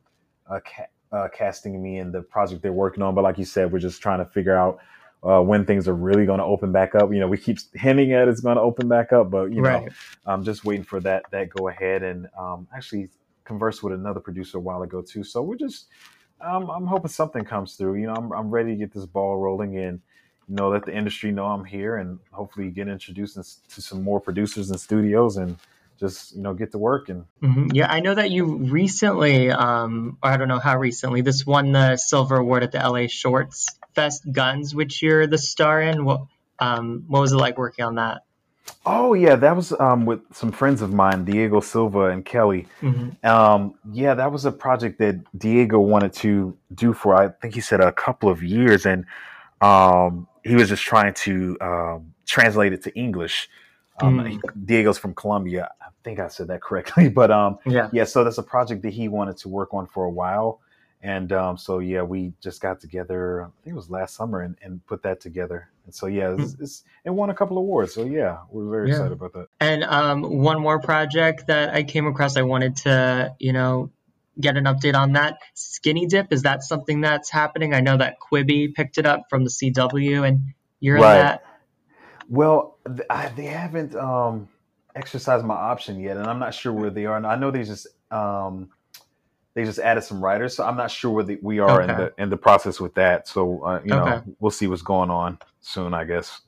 uh, 0.49 0.59
ca- 0.59 0.87
uh, 1.11 1.27
casting 1.33 1.81
me 1.81 1.99
in 1.99 2.11
the 2.11 2.21
project 2.21 2.61
they're 2.61 2.73
working 2.73 3.03
on. 3.03 3.15
But 3.15 3.23
like 3.23 3.37
you 3.37 3.45
said, 3.45 3.71
we're 3.71 3.79
just 3.79 4.01
trying 4.01 4.19
to 4.19 4.25
figure 4.25 4.57
out 4.57 4.79
uh, 5.23 5.41
when 5.41 5.65
things 5.65 5.87
are 5.87 5.95
really 5.95 6.25
going 6.25 6.39
to 6.39 6.45
open 6.45 6.71
back 6.71 6.95
up. 6.95 7.11
You 7.11 7.19
know, 7.19 7.27
we 7.27 7.37
keep 7.37 7.57
hinting 7.73 8.13
at 8.13 8.27
it's 8.27 8.41
going 8.41 8.57
to 8.57 8.61
open 8.61 8.87
back 8.87 9.13
up, 9.13 9.31
but 9.31 9.51
you 9.53 9.61
right. 9.61 9.83
know, 9.83 9.89
I'm 10.25 10.43
just 10.43 10.65
waiting 10.65 10.83
for 10.83 10.99
that 11.01 11.23
that 11.31 11.49
go 11.49 11.67
ahead. 11.67 12.03
And 12.03 12.27
um, 12.37 12.67
actually 12.75 13.09
conversed 13.45 13.81
with 13.81 13.93
another 13.93 14.19
producer 14.19 14.57
a 14.57 14.61
while 14.61 14.81
ago 14.83 15.01
too. 15.01 15.23
So 15.23 15.41
we're 15.41 15.55
just, 15.55 15.87
um, 16.41 16.69
I'm 16.69 16.85
hoping 16.85 17.09
something 17.09 17.43
comes 17.45 17.75
through. 17.75 17.95
You 17.95 18.07
know, 18.07 18.13
I'm 18.13 18.31
I'm 18.31 18.49
ready 18.49 18.71
to 18.71 18.75
get 18.75 18.93
this 18.93 19.05
ball 19.05 19.37
rolling 19.37 19.77
and 19.77 19.99
you 20.47 20.55
know 20.55 20.69
let 20.69 20.85
the 20.85 20.95
industry 20.95 21.31
know 21.31 21.45
I'm 21.45 21.65
here 21.65 21.97
and 21.97 22.19
hopefully 22.31 22.69
get 22.69 22.87
introduced 22.87 23.35
to 23.35 23.81
some 23.81 24.03
more 24.03 24.19
producers 24.19 24.69
and 24.69 24.79
studios 24.79 25.37
and 25.37 25.57
just 25.99 26.35
you 26.35 26.41
know 26.41 26.53
get 26.53 26.71
to 26.71 26.77
work 26.77 27.09
and 27.09 27.25
mm-hmm. 27.41 27.67
yeah 27.73 27.91
i 27.91 27.99
know 27.99 28.13
that 28.13 28.29
you 28.29 28.45
recently 28.45 29.49
um 29.51 30.17
or 30.21 30.29
i 30.29 30.37
don't 30.37 30.47
know 30.47 30.59
how 30.59 30.77
recently 30.77 31.21
this 31.21 31.45
won 31.45 31.71
the 31.71 31.97
silver 31.97 32.37
award 32.37 32.63
at 32.63 32.71
the 32.71 32.77
la 32.77 33.07
shorts 33.07 33.77
fest 33.97 34.31
guns 34.31 34.75
which 34.75 35.01
you're 35.01 35.25
the 35.25 35.39
star 35.39 35.81
in. 35.81 36.05
What 36.05 36.21
um 36.59 37.05
what 37.07 37.19
was 37.19 37.33
it 37.33 37.37
like 37.37 37.57
working 37.57 37.83
on 37.83 37.95
that? 37.95 38.21
Oh 38.85 39.15
yeah 39.15 39.35
that 39.35 39.55
was 39.55 39.73
um 39.79 40.05
with 40.05 40.21
some 40.31 40.51
friends 40.51 40.83
of 40.83 40.93
mine 40.93 41.25
diego 41.25 41.59
silva 41.61 42.05
and 42.11 42.23
kelly. 42.23 42.67
Mm-hmm. 42.81 43.25
um 43.27 43.73
yeah 43.91 44.13
that 44.13 44.31
was 44.31 44.45
a 44.45 44.51
project 44.51 44.99
that 44.99 45.15
diego 45.35 45.79
wanted 45.79 46.13
to 46.13 46.55
do 46.75 46.93
for 46.93 47.15
i 47.15 47.29
think 47.41 47.55
he 47.55 47.61
said 47.61 47.81
a 47.81 47.91
couple 47.91 48.29
of 48.29 48.43
years. 48.43 48.85
And 48.85 49.05
um 49.61 50.27
he 50.43 50.53
was 50.53 50.69
just 50.69 50.83
trying 50.83 51.15
to 51.25 51.57
um 51.59 52.13
translate 52.27 52.71
it 52.73 52.83
to 52.83 52.95
english 52.95 53.49
um, 54.01 54.19
mm. 54.19 54.65
Diego's 54.65 54.97
from 54.97 55.13
Colombia. 55.13 55.69
I 55.81 55.87
think 56.03 56.19
I 56.19 56.27
said 56.27 56.47
that 56.47 56.61
correctly, 56.61 57.09
but 57.21 57.31
um, 57.31 57.59
yeah, 57.65 57.89
yeah. 57.91 58.03
So 58.03 58.23
that's 58.23 58.37
a 58.37 58.43
project 58.43 58.83
that 58.83 58.93
he 58.93 59.07
wanted 59.07 59.37
to 59.37 59.49
work 59.49 59.73
on 59.73 59.87
for 59.87 60.05
a 60.05 60.09
while, 60.09 60.61
and 61.01 61.31
um, 61.31 61.57
so 61.57 61.79
yeah, 61.79 62.01
we 62.01 62.33
just 62.41 62.61
got 62.61 62.79
together. 62.79 63.43
I 63.43 63.45
think 63.63 63.73
it 63.73 63.75
was 63.75 63.89
last 63.89 64.15
summer 64.15 64.41
and, 64.41 64.55
and 64.61 64.85
put 64.85 65.03
that 65.03 65.21
together. 65.21 65.69
And 65.85 65.95
so 65.95 66.07
yeah, 66.07 66.35
it's, 66.37 66.53
mm. 66.53 66.61
it's, 66.61 66.83
it 67.05 67.11
won 67.11 67.29
a 67.29 67.33
couple 67.33 67.57
of 67.57 67.61
awards. 67.61 67.93
So 67.93 68.03
yeah, 68.03 68.39
we're 68.49 68.69
very 68.69 68.89
yeah. 68.89 68.95
excited 68.95 69.13
about 69.13 69.33
that. 69.33 69.47
And 69.59 69.83
um, 69.83 70.21
one 70.21 70.59
more 70.61 70.79
project 70.79 71.47
that 71.47 71.73
I 71.73 71.83
came 71.83 72.07
across, 72.07 72.35
I 72.37 72.41
wanted 72.43 72.77
to 72.77 73.35
you 73.39 73.53
know 73.53 73.91
get 74.39 74.57
an 74.57 74.65
update 74.65 74.95
on 74.95 75.13
that. 75.13 75.39
Skinny 75.53 76.05
Dip 76.05 76.31
is 76.31 76.43
that 76.43 76.63
something 76.63 77.01
that's 77.01 77.29
happening? 77.29 77.73
I 77.73 77.81
know 77.81 77.97
that 77.97 78.17
Quibi 78.19 78.73
picked 78.73 78.97
it 78.97 79.05
up 79.05 79.23
from 79.29 79.43
the 79.43 79.49
CW, 79.49 80.27
and 80.27 80.53
you're 80.79 80.95
right. 80.95 81.15
in 81.15 81.25
that. 81.25 81.43
Well, 82.29 82.77
I, 83.09 83.29
they 83.29 83.45
haven't 83.45 83.95
um, 83.95 84.49
exercised 84.95 85.45
my 85.45 85.55
option 85.55 85.99
yet, 85.99 86.17
and 86.17 86.27
I'm 86.27 86.39
not 86.39 86.53
sure 86.53 86.73
where 86.73 86.89
they 86.89 87.05
are. 87.05 87.17
And 87.17 87.25
I 87.25 87.35
know 87.35 87.51
they 87.51 87.63
just 87.63 87.87
um, 88.11 88.69
they 89.53 89.63
just 89.63 89.79
added 89.79 90.03
some 90.03 90.23
writers, 90.23 90.55
so 90.55 90.65
I'm 90.65 90.77
not 90.77 90.91
sure 90.91 91.11
where 91.11 91.23
the, 91.23 91.39
we 91.41 91.59
are 91.59 91.81
okay. 91.81 91.91
in 91.91 91.97
the 91.97 92.13
in 92.23 92.29
the 92.29 92.37
process 92.37 92.79
with 92.79 92.95
that. 92.95 93.27
So 93.27 93.63
uh, 93.63 93.81
you 93.83 93.93
okay. 93.93 94.09
know, 94.09 94.23
we'll 94.39 94.51
see 94.51 94.67
what's 94.67 94.81
going 94.81 95.09
on 95.09 95.39
soon, 95.61 95.93
I 95.93 96.03
guess. 96.03 96.41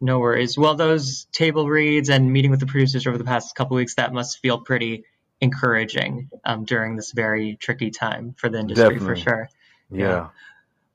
No 0.00 0.18
worries. 0.18 0.56
Well, 0.56 0.76
those 0.76 1.26
table 1.32 1.68
reads 1.68 2.08
and 2.08 2.32
meeting 2.32 2.50
with 2.50 2.60
the 2.60 2.66
producers 2.66 3.06
over 3.06 3.18
the 3.18 3.24
past 3.24 3.54
couple 3.54 3.76
weeks 3.76 3.96
that 3.96 4.14
must 4.14 4.38
feel 4.40 4.58
pretty 4.58 5.04
encouraging 5.40 6.30
um, 6.44 6.64
during 6.64 6.96
this 6.96 7.12
very 7.12 7.56
tricky 7.56 7.90
time 7.90 8.34
for 8.38 8.48
the 8.48 8.58
industry, 8.58 8.94
Definitely. 8.94 9.22
for 9.22 9.28
sure. 9.28 9.48
yeah. 9.90 10.06
yeah. 10.06 10.28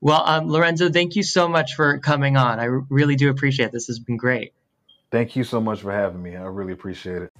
Well, 0.00 0.22
um, 0.26 0.48
Lorenzo, 0.48 0.90
thank 0.90 1.16
you 1.16 1.22
so 1.22 1.48
much 1.48 1.74
for 1.74 1.98
coming 1.98 2.36
on. 2.36 2.60
I 2.60 2.64
really 2.64 3.16
do 3.16 3.30
appreciate 3.30 3.66
it. 3.66 3.72
This 3.72 3.86
has 3.86 3.98
been 3.98 4.16
great. 4.16 4.52
Thank 5.10 5.36
you 5.36 5.44
so 5.44 5.60
much 5.60 5.80
for 5.80 5.92
having 5.92 6.22
me. 6.22 6.36
I 6.36 6.42
really 6.42 6.72
appreciate 6.72 7.22
it. 7.22 7.32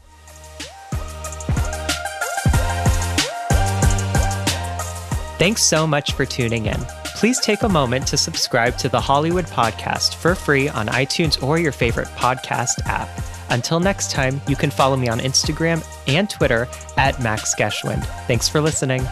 Thanks 5.39 5.63
so 5.63 5.87
much 5.87 6.13
for 6.13 6.25
tuning 6.25 6.67
in. 6.67 6.81
Please 7.17 7.41
take 7.41 7.63
a 7.63 7.69
moment 7.69 8.07
to 8.09 8.17
subscribe 8.17 8.79
to 8.79 8.89
the 8.89 9.01
Hollywood 9.01 9.47
Podcast 9.47 10.15
for 10.15 10.35
free 10.35 10.69
on 10.69 10.87
iTunes 10.89 11.43
or 11.43 11.59
your 11.59 11.73
favorite 11.73 12.09
podcast 12.09 12.87
app. 12.87 13.09
Until 13.51 13.81
next 13.81 14.11
time, 14.11 14.41
you 14.49 14.57
can 14.57 14.71
follow 14.71 14.97
me 14.97 15.09
on 15.09 15.21
Instagram 15.21 15.87
and 16.09 16.29
Twitter 16.29 16.69
at 16.97 17.23
Max 17.23 17.55
Geschwind. 17.55 18.05
Thanks 18.27 18.49
for 18.49 18.61
listening. 18.61 19.07